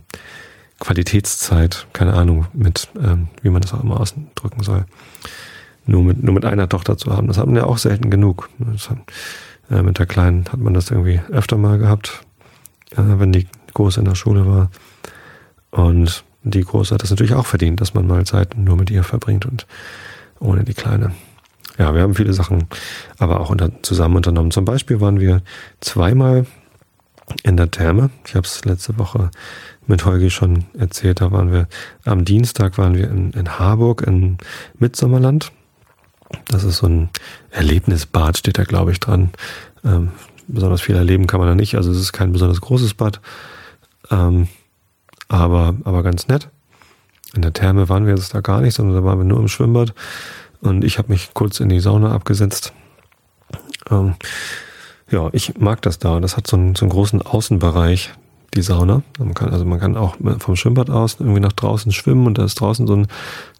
[0.81, 4.87] Qualitätszeit, keine Ahnung, mit, ähm, wie man das auch immer ausdrücken soll,
[5.87, 7.29] nur mit, nur mit einer Tochter zu haben.
[7.29, 8.49] Das hatten wir auch selten genug.
[8.89, 8.99] Hat,
[9.71, 12.23] äh, mit der Kleinen hat man das irgendwie öfter mal gehabt,
[12.93, 14.71] äh, wenn die Große in der Schule war.
[15.71, 19.05] Und die Große hat das natürlich auch verdient, dass man mal Zeit nur mit ihr
[19.05, 19.67] verbringt und
[20.39, 21.13] ohne die Kleine.
[21.79, 22.67] Ja, wir haben viele Sachen
[23.19, 24.51] aber auch unter, zusammen unternommen.
[24.51, 25.43] Zum Beispiel waren wir
[25.81, 26.47] zweimal
[27.43, 28.11] in der Therme.
[28.27, 29.31] Ich habe es letzte Woche
[29.87, 31.21] mit Holgi schon erzählt.
[31.21, 31.69] Da waren wir
[32.05, 34.39] am Dienstag waren wir in, in Harburg in
[34.79, 35.53] Mitsommerland.
[36.49, 37.11] Das ist so ein
[37.51, 39.31] Erlebnisbad, steht da glaube ich dran.
[39.85, 40.11] Ähm,
[40.49, 41.77] besonders viel erleben kann man da nicht.
[41.77, 43.21] Also es ist kein besonders großes Bad.
[44.11, 44.49] Ähm,
[45.31, 46.49] aber, aber ganz nett.
[47.35, 49.49] In der Therme waren wir jetzt da gar nicht, sondern da waren wir nur im
[49.49, 49.95] Schwimmbad.
[50.61, 52.73] Und ich habe mich kurz in die Sauna abgesetzt.
[53.91, 54.17] Ähm,
[55.11, 56.19] ja, ich mag das da.
[56.19, 58.11] Das hat so einen, so einen großen Außenbereich,
[58.55, 59.03] die Sauna.
[59.19, 62.45] Man kann, also man kann auch vom Schwimmbad aus irgendwie nach draußen schwimmen und da
[62.45, 63.07] ist draußen so ein,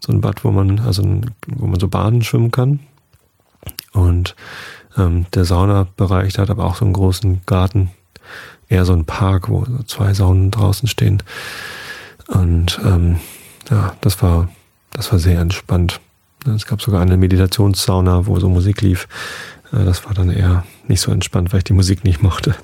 [0.01, 2.81] so ein Bad, wo man, also ein, wo man so baden schwimmen kann.
[3.93, 4.35] Und
[4.97, 7.91] ähm, der Saunabereich, der hat aber auch so einen großen Garten,
[8.71, 11.21] eher so ein Park, wo zwei Saunen draußen stehen.
[12.27, 13.19] Und ähm,
[13.69, 14.49] ja, das war,
[14.91, 15.99] das war sehr entspannt.
[16.45, 19.07] Es gab sogar eine Meditationssauna, wo so Musik lief.
[19.73, 22.55] Äh, das war dann eher nicht so entspannt, weil ich die Musik nicht mochte.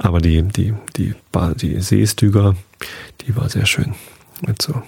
[0.00, 1.14] Aber die, die, die,
[1.56, 2.54] die Seestüger,
[3.22, 3.94] die war sehr schön.
[4.46, 4.82] Mit so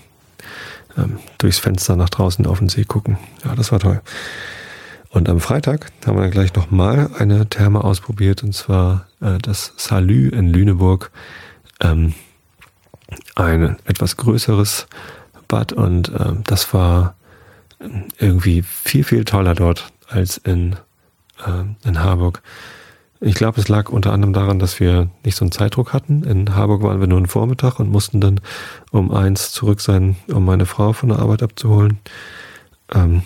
[0.97, 3.17] ähm, durchs Fenster nach draußen auf den See gucken.
[3.45, 4.03] Ja, das war toll.
[5.15, 9.73] Und am Freitag haben wir dann gleich nochmal eine Therme ausprobiert, und zwar äh, das
[9.77, 11.13] Salü in Lüneburg.
[11.81, 12.15] Ähm,
[13.37, 14.89] ein etwas größeres
[15.47, 17.15] Bad und äh, das war
[18.19, 20.75] irgendwie viel, viel toller dort als in,
[21.47, 22.43] äh, in Harburg.
[23.21, 26.25] Ich glaube, es lag unter anderem daran, dass wir nicht so einen Zeitdruck hatten.
[26.25, 28.41] In Harburg waren wir nur einen Vormittag und mussten dann
[28.91, 32.01] um eins zurück sein, um meine Frau von der Arbeit abzuholen.
[32.93, 33.23] Ähm,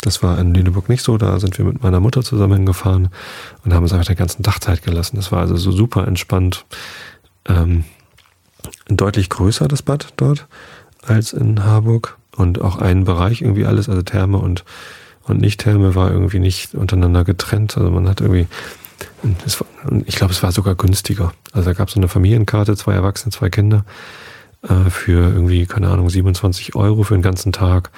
[0.00, 1.18] Das war in Lüneburg nicht so.
[1.18, 3.08] Da sind wir mit meiner Mutter zusammen gefahren
[3.64, 5.16] und haben uns einfach den ganzen Tag Zeit gelassen.
[5.16, 6.64] Das war also so super entspannt.
[7.46, 7.84] Ähm,
[8.88, 10.46] deutlich größer das Bad dort
[11.02, 14.64] als in Harburg und auch ein Bereich irgendwie alles, also Therme und
[15.28, 17.76] und Nicht-Therme war irgendwie nicht untereinander getrennt.
[17.76, 18.46] Also man hat irgendwie,
[19.22, 21.32] war, ich glaube, es war sogar günstiger.
[21.52, 23.84] Also da gab es so eine Familienkarte, zwei Erwachsene, zwei Kinder
[24.62, 27.90] äh, für irgendwie, keine Ahnung, 27 Euro für den ganzen Tag.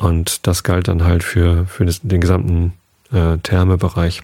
[0.00, 2.72] Und das galt dann halt für, für den gesamten
[3.12, 4.22] äh, Thermebereich.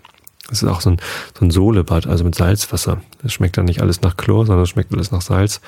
[0.48, 1.00] Das ist auch so ein,
[1.38, 3.00] so ein Sohlebad, also mit Salzwasser.
[3.22, 5.60] Das schmeckt dann nicht alles nach Chlor, sondern es schmeckt alles nach Salz.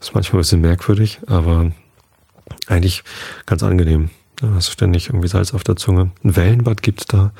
[0.00, 1.72] Ist manchmal ein bisschen merkwürdig, aber
[2.66, 3.04] eigentlich
[3.46, 4.10] ganz angenehm.
[4.36, 6.10] Da hast du ständig irgendwie Salz auf der Zunge.
[6.24, 7.32] Ein Wellenbad gibt's da.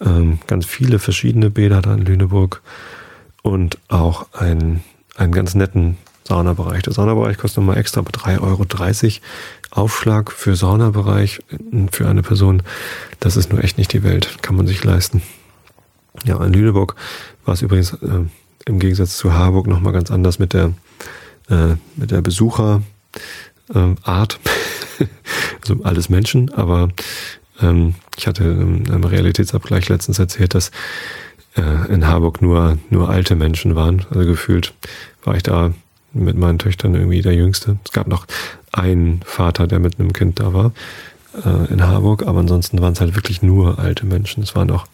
[0.00, 2.62] Ähm, ganz viele verschiedene Bäder da in Lüneburg.
[3.42, 4.82] Und auch einen,
[5.16, 6.82] einen ganz netten Saunabereich.
[6.82, 8.64] Der Saunabereich kostet nochmal extra bei 3,30 Euro.
[9.72, 11.40] Aufschlag für Saunabereich
[11.90, 12.62] für eine Person.
[13.20, 14.38] Das ist nur echt nicht die Welt.
[14.42, 15.22] Kann man sich leisten.
[16.24, 16.94] Ja, in Lüneburg
[17.44, 18.24] war es übrigens äh,
[18.66, 20.72] im Gegensatz zu Harburg nochmal ganz anders mit der,
[21.48, 22.82] äh, mit der Besucherart.
[23.74, 26.90] Ähm, also alles Menschen, aber
[27.60, 30.70] ähm, ich hatte im, im Realitätsabgleich letztens erzählt, dass
[31.56, 34.04] äh, in Harburg nur, nur alte Menschen waren.
[34.10, 34.74] Also gefühlt
[35.24, 35.72] war ich da
[36.12, 37.78] mit meinen Töchtern irgendwie der Jüngste.
[37.84, 38.26] Es gab noch
[38.72, 40.72] einen Vater, der mit einem Kind da war
[41.44, 44.42] äh, in Harburg, aber ansonsten waren es halt wirklich nur alte Menschen.
[44.42, 44.86] Es waren auch,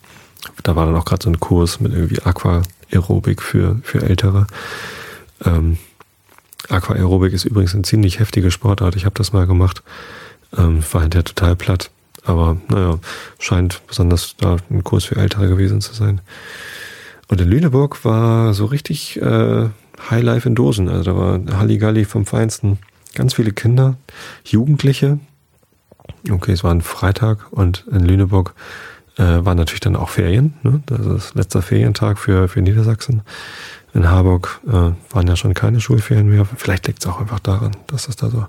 [0.62, 4.46] da war dann auch gerade so ein Kurs mit irgendwie Aquaerobik für, für Ältere.
[5.44, 5.78] Ähm,
[6.68, 8.96] Aquaerobik ist übrigens eine ziemlich heftige Sportart.
[8.96, 9.82] Ich habe das mal gemacht.
[10.56, 11.90] Ähm, war hinterher total platt.
[12.24, 12.98] Aber naja,
[13.38, 16.20] scheint besonders da ein Kurs für Ältere gewesen zu sein.
[17.28, 19.68] Und in Lüneburg war so richtig äh,
[20.10, 20.88] Highlife in Dosen.
[20.88, 22.78] Also da war Halligalli vom Feinsten.
[23.14, 23.96] Ganz viele Kinder,
[24.44, 25.18] Jugendliche.
[26.30, 28.54] Okay, es war ein Freitag und in Lüneburg
[29.16, 30.54] äh, waren natürlich dann auch Ferien.
[30.62, 30.82] Ne?
[30.86, 33.22] Das ist letzter Ferientag für, für Niedersachsen.
[33.94, 36.46] In Harburg äh, waren ja schon keine Schulferien mehr.
[36.56, 38.46] Vielleicht liegt es auch einfach daran, dass es da so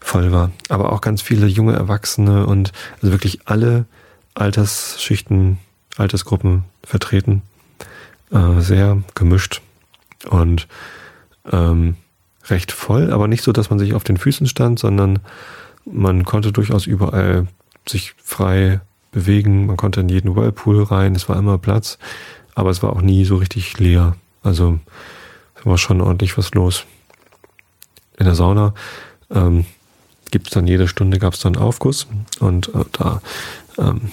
[0.00, 0.50] voll war.
[0.68, 3.86] Aber auch ganz viele junge Erwachsene und also wirklich alle
[4.34, 5.58] Altersschichten,
[5.96, 7.42] Altersgruppen vertreten.
[8.30, 9.62] Äh, sehr gemischt
[10.28, 10.66] und
[11.52, 11.96] ähm,
[12.48, 15.18] recht voll, aber nicht so, dass man sich auf den Füßen stand, sondern
[15.84, 17.46] man konnte durchaus überall
[17.88, 18.80] sich frei
[19.12, 19.66] bewegen.
[19.66, 21.14] Man konnte in jeden Whirlpool rein.
[21.14, 21.98] Es war immer Platz,
[22.54, 24.16] aber es war auch nie so richtig leer.
[24.42, 24.78] Also
[25.66, 26.84] war schon ordentlich was los.
[28.18, 28.72] In der Sauna
[29.30, 29.66] ähm,
[30.30, 32.06] gibt es dann jede Stunde gab es dann Aufguss
[32.38, 33.20] und äh, da
[33.78, 34.12] ähm,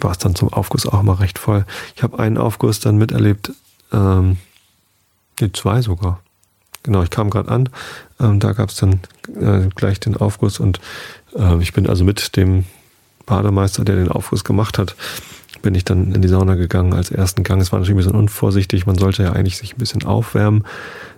[0.00, 1.66] war es dann zum Aufguss auch immer recht voll.
[1.94, 3.52] Ich habe einen Aufguss dann miterlebt,
[3.92, 4.38] ähm,
[5.38, 6.20] die zwei sogar.
[6.84, 7.70] Genau, ich kam gerade an,
[8.20, 9.00] ähm, da gab es dann
[9.40, 10.80] äh, gleich den Aufguss und
[11.34, 12.66] äh, ich bin also mit dem
[13.26, 14.94] Bademeister, der den Aufguss gemacht hat,
[15.62, 17.60] bin ich dann in die Sauna gegangen als ersten Gang.
[17.60, 18.86] Es war natürlich ein bisschen unvorsichtig.
[18.86, 20.64] Man sollte ja eigentlich sich ein bisschen aufwärmen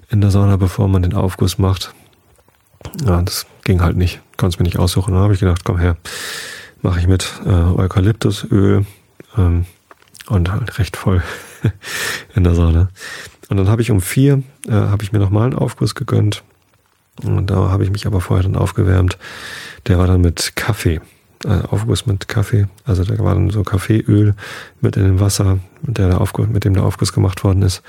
[0.08, 1.92] in der Sauna, bevor man den Aufguss macht.
[3.04, 4.20] Ja, das ging halt nicht.
[4.36, 5.14] Konnte es mir nicht aussuchen.
[5.14, 5.96] Dann habe ich gedacht, komm her,
[6.80, 8.86] mache ich mit äh, Eukalyptusöl
[9.36, 9.66] ähm,
[10.28, 11.22] und halt recht voll
[12.36, 12.88] in der Sauna.
[13.48, 16.42] Und dann habe ich um vier, äh, habe ich mir nochmal einen Aufguss gegönnt.
[17.22, 19.18] Und da habe ich mich aber vorher dann aufgewärmt.
[19.86, 21.00] Der war dann mit Kaffee.
[21.44, 22.66] Äh, Aufguss mit Kaffee.
[22.84, 24.34] Also da war dann so Kaffeeöl
[24.80, 27.82] mit in dem Wasser, mit, der Aufguss, mit dem der Aufguss gemacht worden ist.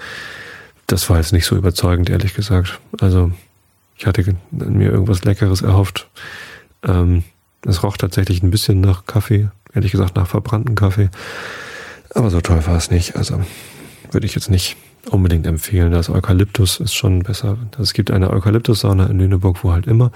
[0.86, 2.80] Das war jetzt nicht so überzeugend, ehrlich gesagt.
[3.00, 3.32] Also
[3.98, 6.08] ich hatte mir irgendwas Leckeres erhofft.
[6.84, 7.24] Ähm,
[7.66, 11.10] es roch tatsächlich ein bisschen nach Kaffee, ehrlich gesagt nach verbrannten Kaffee.
[12.14, 13.16] Aber so toll war es nicht.
[13.16, 13.42] Also
[14.12, 14.78] würde ich jetzt nicht
[15.10, 15.92] unbedingt empfehlen.
[15.92, 17.58] Das Eukalyptus ist schon besser.
[17.80, 20.12] Es gibt eine Eukalyptus-Sauna in Lüneburg, wo halt immer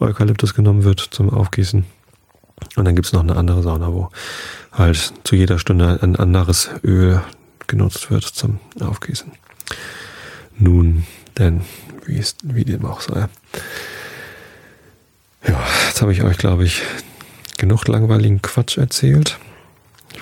[0.00, 1.84] Eukalyptus genommen wird zum Aufgießen.
[2.76, 4.10] Und dann gibt's noch eine andere Sauna, wo
[4.72, 7.20] halt zu jeder Stunde ein anderes Öl
[7.66, 9.32] genutzt wird zum Aufgießen.
[10.58, 11.04] Nun,
[11.38, 11.62] denn
[12.06, 13.28] wie, ist, wie dem auch sei.
[15.46, 16.82] Ja, jetzt habe ich euch, glaube ich,
[17.58, 19.38] genug langweiligen Quatsch erzählt.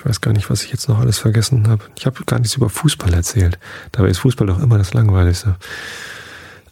[0.01, 1.83] Ich weiß gar nicht, was ich jetzt noch alles vergessen habe.
[1.95, 3.59] Ich habe gar nichts über Fußball erzählt.
[3.91, 5.57] Dabei ist Fußball doch immer das Langweiligste.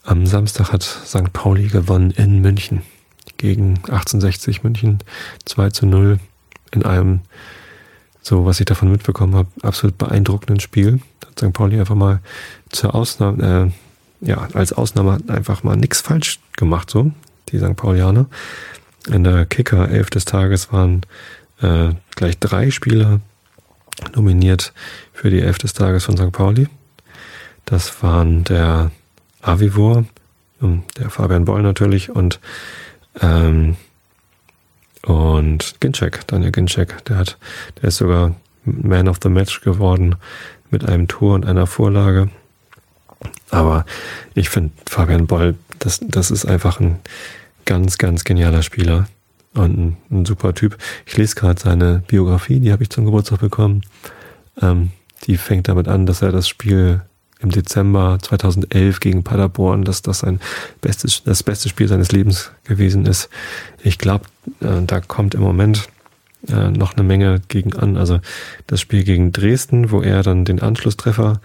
[0.03, 1.31] Am Samstag hat St.
[1.31, 2.81] Pauli gewonnen in München
[3.37, 4.97] gegen 1860 München
[5.45, 6.19] 2 zu 0
[6.71, 7.19] in einem,
[8.23, 10.99] so was ich davon mitbekommen habe, absolut beeindruckenden Spiel.
[11.23, 11.53] Hat St.
[11.53, 12.21] Pauli einfach mal
[12.69, 13.71] zur Ausnahme,
[14.23, 17.11] äh, ja, als Ausnahme einfach mal nichts falsch gemacht, so,
[17.49, 17.75] die St.
[17.75, 18.25] Paulianer.
[19.07, 21.01] In der Kicker 11 des Tages waren
[21.61, 23.19] äh, gleich drei Spieler
[24.15, 24.73] nominiert
[25.13, 26.31] für die Elf des Tages von St.
[26.31, 26.67] Pauli.
[27.65, 28.91] Das waren der
[29.41, 30.05] Avivor,
[30.61, 32.39] ähm, der Fabian Boll natürlich und
[33.21, 33.75] ähm,
[35.03, 37.37] Und Ginczek, Daniel Ginczek, der hat,
[37.81, 40.15] der ist sogar Man of the Match geworden
[40.69, 42.29] mit einem Tor und einer Vorlage.
[43.49, 43.85] Aber
[44.33, 46.99] ich finde Fabian Boll, das, das ist einfach ein
[47.65, 49.07] ganz, ganz genialer Spieler
[49.53, 50.77] und ein, ein super Typ.
[51.05, 53.81] Ich lese gerade seine Biografie, die habe ich zum Geburtstag bekommen.
[54.61, 54.91] Ähm,
[55.25, 57.01] die fängt damit an, dass er das Spiel
[57.41, 60.39] im Dezember 2011 gegen Paderborn, dass das sein
[60.81, 63.29] bestes, das beste Spiel seines Lebens gewesen ist.
[63.81, 64.25] Ich glaube,
[64.59, 65.87] äh, da kommt im Moment
[66.47, 67.97] äh, noch eine Menge gegen an.
[67.97, 68.19] Also
[68.67, 71.39] das Spiel gegen Dresden, wo er dann den Anschlusstreffer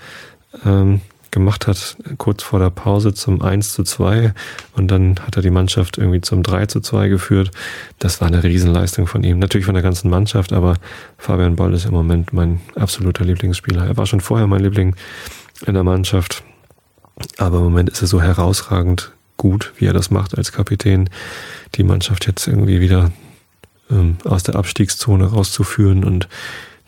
[0.64, 1.00] ähm,
[1.34, 4.32] gemacht hat, kurz vor der Pause zum 1 zu 2
[4.76, 7.50] und dann hat er die Mannschaft irgendwie zum 3 zu 2 geführt.
[7.98, 9.38] Das war eine Riesenleistung von ihm.
[9.38, 10.76] Natürlich von der ganzen Mannschaft, aber
[11.18, 13.84] Fabian Boll ist im Moment mein absoluter Lieblingsspieler.
[13.86, 14.96] Er war schon vorher mein Liebling
[15.66, 16.42] in der Mannschaft,
[17.36, 21.10] aber im Moment ist er so herausragend gut, wie er das macht als Kapitän,
[21.74, 23.10] die Mannschaft jetzt irgendwie wieder
[23.90, 26.28] ähm, aus der Abstiegszone rauszuführen und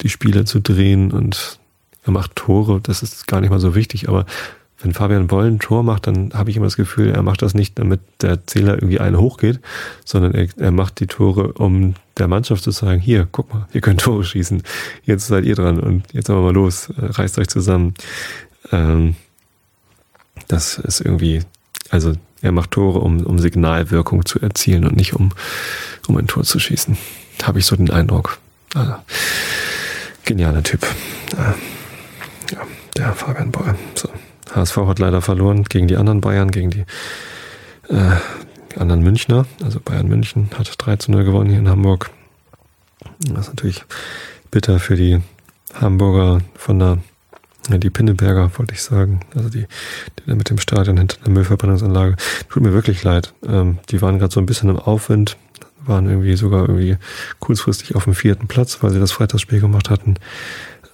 [0.02, 1.58] die Spiele zu drehen und
[2.06, 4.24] er macht Tore, das ist gar nicht mal so wichtig, aber
[4.80, 7.54] wenn Fabian Boll ein Tor macht, dann habe ich immer das Gefühl, er macht das
[7.54, 9.60] nicht, damit der Zähler irgendwie eine hochgeht,
[10.04, 13.80] sondern er, er macht die Tore, um der Mannschaft zu sagen, hier, guck mal, ihr
[13.80, 14.62] könnt Tore schießen,
[15.04, 17.94] jetzt seid ihr dran und jetzt aber mal los, reißt euch zusammen.
[18.70, 19.16] Ähm,
[20.46, 21.40] das ist irgendwie,
[21.90, 25.32] also er macht Tore, um, um Signalwirkung zu erzielen und nicht um,
[26.06, 26.96] um ein Tor zu schießen.
[27.42, 28.38] Habe ich so den Eindruck.
[28.74, 28.94] Also,
[30.24, 30.86] genialer Typ.
[31.32, 31.54] Ja.
[32.96, 33.74] Der Fabian Boll.
[33.94, 34.08] So.
[34.54, 36.84] HSV hat leider verloren gegen die anderen Bayern, gegen die,
[37.88, 38.16] äh,
[38.78, 39.46] anderen Münchner.
[39.62, 42.10] Also Bayern München hat 3 zu 0 gewonnen hier in Hamburg.
[43.20, 43.84] Das ist natürlich
[44.50, 45.20] bitter für die
[45.74, 46.98] Hamburger von der,
[47.68, 49.20] ja, die Pinneberger, wollte ich sagen.
[49.34, 49.66] Also die,
[50.26, 52.16] die mit dem Stadion hinter der Müllverbrennungsanlage.
[52.48, 53.34] Tut mir wirklich leid.
[53.46, 55.36] Ähm, die waren gerade so ein bisschen im Aufwind,
[55.84, 56.96] waren irgendwie sogar irgendwie
[57.40, 60.14] kurzfristig auf dem vierten Platz, weil sie das Freitagsspiel gemacht hatten.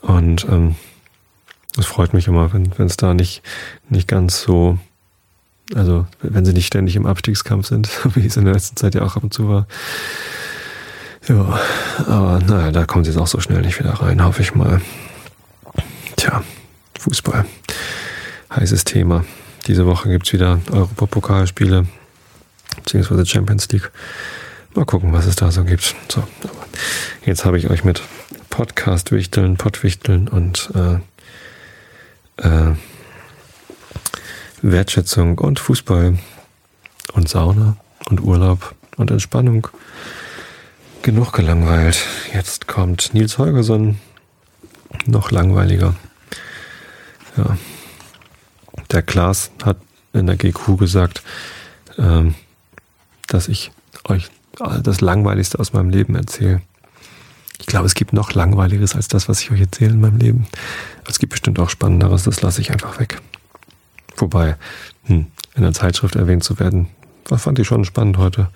[0.00, 0.74] Und ähm,
[1.74, 3.42] das freut mich immer, wenn es da nicht,
[3.88, 4.78] nicht ganz so,
[5.74, 9.02] also wenn sie nicht ständig im Abstiegskampf sind, wie es in der letzten Zeit ja
[9.02, 9.66] auch ab und zu war.
[11.28, 11.61] Ja,
[12.06, 14.80] aber naja, da kommen sie jetzt auch so schnell nicht wieder rein, hoffe ich mal.
[16.16, 16.42] Tja,
[16.98, 17.46] Fußball.
[18.54, 19.24] Heißes Thema.
[19.66, 21.87] Diese Woche gibt's wieder Europapokalspiele,
[22.76, 23.92] beziehungsweise Champions League.
[24.74, 25.94] Mal gucken, was es da so gibt.
[26.08, 26.24] So,
[27.24, 28.02] jetzt habe ich euch mit
[28.50, 30.98] Podcast-Wichteln, Pottwichteln und äh,
[32.38, 32.73] äh,
[34.62, 36.18] Wertschätzung und Fußball
[37.12, 37.77] und Sauna
[38.09, 39.68] und Urlaub und Entspannung
[41.03, 41.99] genug gelangweilt.
[42.33, 43.99] Jetzt kommt Nils Holgersson,
[45.07, 45.95] noch langweiliger.
[47.37, 47.57] Ja.
[48.90, 49.79] Der Klaas hat
[50.12, 51.23] in der GQ gesagt,
[51.99, 52.35] ähm,
[53.27, 53.73] dass ich
[54.05, 54.31] euch
[54.83, 56.61] das Langweiligste aus meinem Leben erzähle.
[57.62, 60.48] Ich glaube, es gibt noch langweiligeres als das, was ich euch erzähle in meinem Leben.
[61.09, 63.22] Es gibt bestimmt auch Spannenderes, das lasse ich einfach weg.
[64.16, 64.57] Wobei,
[65.05, 66.88] hm, in der Zeitschrift erwähnt zu werden,
[67.25, 68.48] das fand ich schon spannend heute.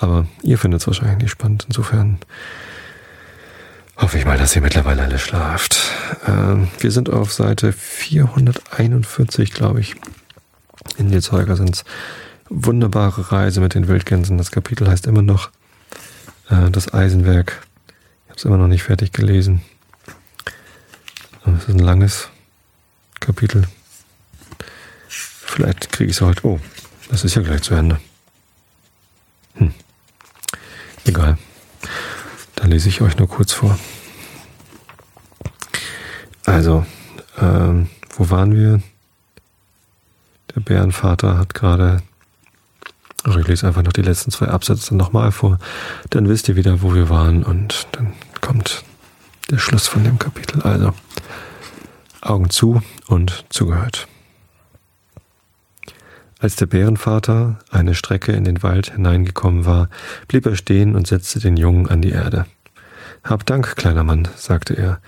[0.00, 1.64] Aber ihr findet es wahrscheinlich nicht spannend.
[1.68, 2.18] Insofern
[3.96, 5.78] hoffe ich mal, dass ihr mittlerweile alle schlaft.
[6.26, 9.94] Ähm, wir sind auf Seite 441, glaube ich.
[10.96, 11.84] In Nils Holgersens
[12.48, 14.38] wunderbare Reise mit den Wildgänsen.
[14.38, 15.50] Das Kapitel heißt immer noch
[16.48, 17.62] äh, das Eisenwerk
[18.40, 19.60] es immer noch nicht fertig gelesen.
[21.44, 22.28] Das ist ein langes
[23.20, 23.68] Kapitel.
[25.08, 26.46] Vielleicht kriege ich es heute.
[26.46, 26.58] Oh,
[27.10, 28.00] das ist ja gleich zu Ende.
[29.56, 29.74] Hm.
[31.04, 31.36] Egal.
[32.56, 33.78] Dann lese ich euch nur kurz vor.
[36.46, 36.86] Also,
[37.38, 38.82] ähm, wo waren wir?
[40.54, 42.02] Der Bärenvater hat gerade
[43.26, 45.58] ich lese einfach noch die letzten zwei Absätze nochmal vor.
[46.08, 48.84] Dann wisst ihr wieder, wo wir waren und dann kommt
[49.50, 50.62] der Schluss von dem Kapitel.
[50.62, 50.92] Also
[52.20, 54.06] Augen zu und zugehört.
[56.38, 59.90] Als der Bärenvater eine Strecke in den Wald hineingekommen war,
[60.28, 62.46] blieb er stehen und setzte den Jungen an die Erde.
[63.24, 65.00] Hab Dank, kleiner Mann, sagte er.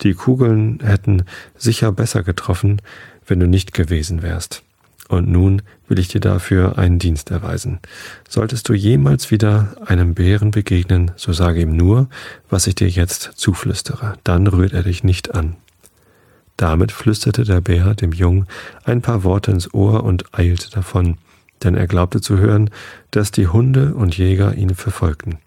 [0.00, 1.24] Die Kugeln hätten
[1.56, 2.82] sicher besser getroffen,
[3.26, 4.64] wenn du nicht gewesen wärst
[5.10, 7.80] und nun will ich dir dafür einen Dienst erweisen.
[8.28, 12.08] Solltest du jemals wieder einem Bären begegnen, so sage ihm nur,
[12.48, 15.56] was ich dir jetzt zuflüstere, dann rührt er dich nicht an.
[16.56, 18.46] Damit flüsterte der Bär dem Jungen
[18.84, 21.18] ein paar Worte ins Ohr und eilte davon,
[21.64, 22.70] denn er glaubte zu hören,
[23.10, 25.38] dass die Hunde und Jäger ihn verfolgten.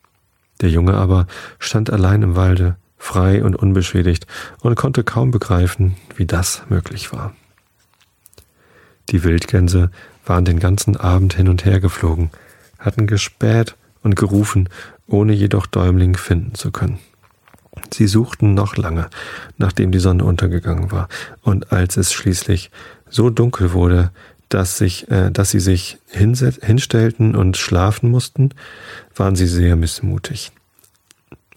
[0.62, 4.28] Der Junge aber stand allein im Walde, frei und unbeschädigt,
[4.62, 7.34] und konnte kaum begreifen, wie das möglich war.
[9.10, 9.92] Die Wildgänse
[10.26, 12.32] waren den ganzen Abend hin und her geflogen,
[12.80, 14.70] hatten gespäht und gerufen,
[15.08, 17.00] ohne jedoch Däumling finden zu können.
[17.92, 19.10] Sie suchten noch lange,
[19.58, 21.10] nachdem die Sonne untergegangen war,
[21.42, 22.72] und als es schließlich
[23.10, 24.12] so dunkel wurde,
[24.50, 28.50] dass, sich, äh, dass sie sich hinstellten und schlafen mussten,
[29.16, 30.52] waren sie sehr missmutig.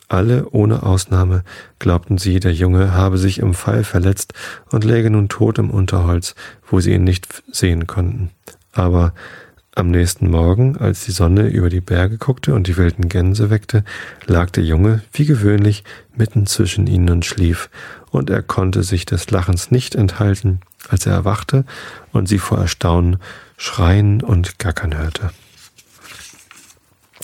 [0.08, 1.42] Alle ohne Ausnahme
[1.78, 4.34] glaubten sie, der Junge habe sich im Fall verletzt
[4.70, 6.34] und läge nun tot im Unterholz,
[6.68, 8.30] wo sie ihn nicht sehen konnten.
[8.72, 9.14] Aber
[9.74, 13.84] am nächsten Morgen, als die Sonne über die Berge guckte und die wilden Gänse weckte,
[14.26, 15.84] lag der Junge, wie gewöhnlich,
[16.14, 17.68] mitten zwischen ihnen und schlief,
[18.10, 21.64] und er konnte sich des Lachens nicht enthalten, als er erwachte
[22.12, 23.18] und sie vor Erstaunen
[23.58, 25.30] schreien und gackern hörte.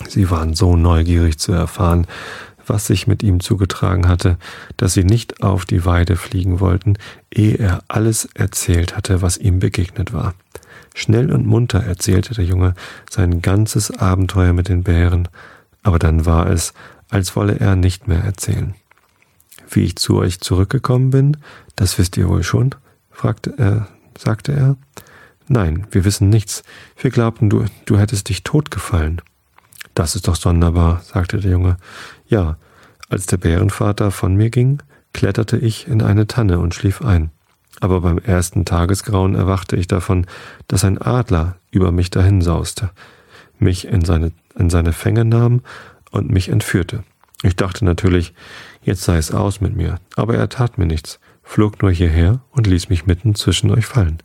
[0.07, 2.07] Sie waren so neugierig zu erfahren,
[2.65, 4.37] was sich mit ihm zugetragen hatte,
[4.77, 6.97] dass sie nicht auf die Weide fliegen wollten,
[7.31, 10.33] ehe er alles erzählt hatte, was ihm begegnet war.
[10.95, 12.75] Schnell und munter erzählte der Junge
[13.09, 15.27] sein ganzes Abenteuer mit den Bären,
[15.81, 16.73] aber dann war es,
[17.09, 18.75] als wolle er nicht mehr erzählen.
[19.69, 21.37] Wie ich zu euch zurückgekommen bin,
[21.75, 22.75] das wisst ihr wohl schon?
[23.11, 23.87] fragte er,
[24.17, 24.77] sagte er.
[25.47, 26.63] Nein, wir wissen nichts.
[26.97, 29.21] Wir glaubten, du, du hättest dich totgefallen.
[29.95, 31.77] Das ist doch sonderbar, sagte der Junge.
[32.33, 32.57] Ja,
[33.09, 34.81] als der Bärenvater von mir ging,
[35.13, 37.31] kletterte ich in eine Tanne und schlief ein
[37.79, 40.25] aber beim ersten Tagesgrauen erwachte ich davon,
[40.67, 42.91] dass ein Adler über mich dahinsauste,
[43.59, 45.61] mich in seine, in seine Fänge nahm
[46.11, 47.03] und mich entführte.
[47.41, 48.33] Ich dachte natürlich,
[48.83, 52.67] jetzt sei es aus mit mir, aber er tat mir nichts, flog nur hierher und
[52.67, 54.19] ließ mich mitten zwischen euch fallen.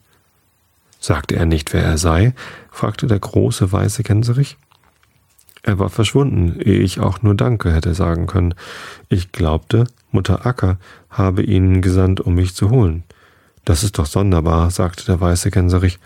[1.00, 2.34] Sagte er nicht, wer er sei?
[2.70, 4.56] fragte der große weiße Gänserich.
[5.62, 8.54] Er war verschwunden, ehe ich auch nur Danke hätte sagen können.
[9.08, 10.78] Ich glaubte, Mutter Acker
[11.10, 13.04] habe ihn gesandt, um mich zu holen.
[13.64, 15.98] Das ist doch sonderbar, sagte der weiße Gänserich.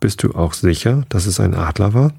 [0.00, 2.12] Bist du auch sicher, dass es ein Adler war?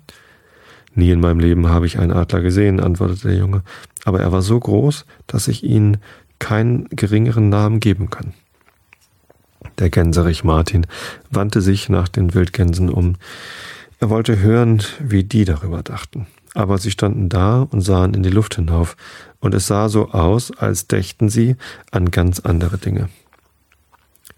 [0.93, 3.63] Nie in meinem Leben habe ich einen Adler gesehen, antwortete der Junge,
[4.03, 5.97] aber er war so groß, dass ich ihn
[6.39, 8.33] keinen geringeren Namen geben kann.
[9.77, 10.85] Der Gänserich Martin
[11.29, 13.15] wandte sich nach den Wildgänsen um.
[13.99, 16.27] Er wollte hören, wie die darüber dachten.
[16.53, 18.97] Aber sie standen da und sahen in die Luft hinauf,
[19.39, 21.55] und es sah so aus, als dächten sie
[21.91, 23.09] an ganz andere Dinge.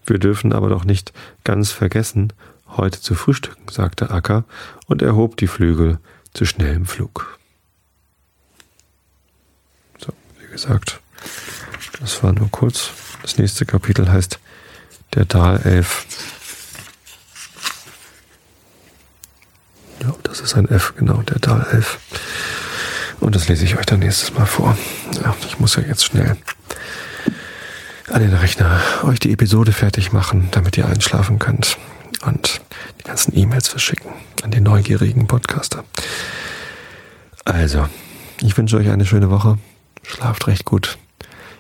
[0.06, 2.34] Wir dürfen aber doch nicht ganz vergessen,
[2.68, 4.44] heute zu frühstücken, sagte Acker
[4.88, 6.00] und erhob die Flügel
[6.34, 7.40] zu schnellem Flug.
[10.00, 11.00] So, wie gesagt,
[12.00, 12.92] das war nur kurz.
[13.22, 14.40] Das nächste Kapitel heißt
[15.14, 16.06] Der Dahlelf.
[20.04, 22.00] Ja, das ist ein F, genau, der Dahlelf.
[23.20, 24.78] Und das lese ich euch dann nächstes Mal vor.
[25.24, 26.36] Ja, ich muss ja jetzt schnell
[28.12, 31.78] an den Rechner euch die Episode fertig machen, damit ihr einschlafen könnt
[32.26, 32.62] und
[33.00, 34.12] die ganzen E-Mails verschicken
[34.44, 35.86] an die neugierigen Podcaster.
[37.46, 37.88] Also,
[38.42, 39.58] ich wünsche euch eine schöne Woche.
[40.06, 40.98] Schlaft recht gut.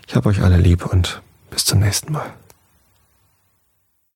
[0.07, 2.33] Ich habe euch alle lieb und bis zum nächsten Mal.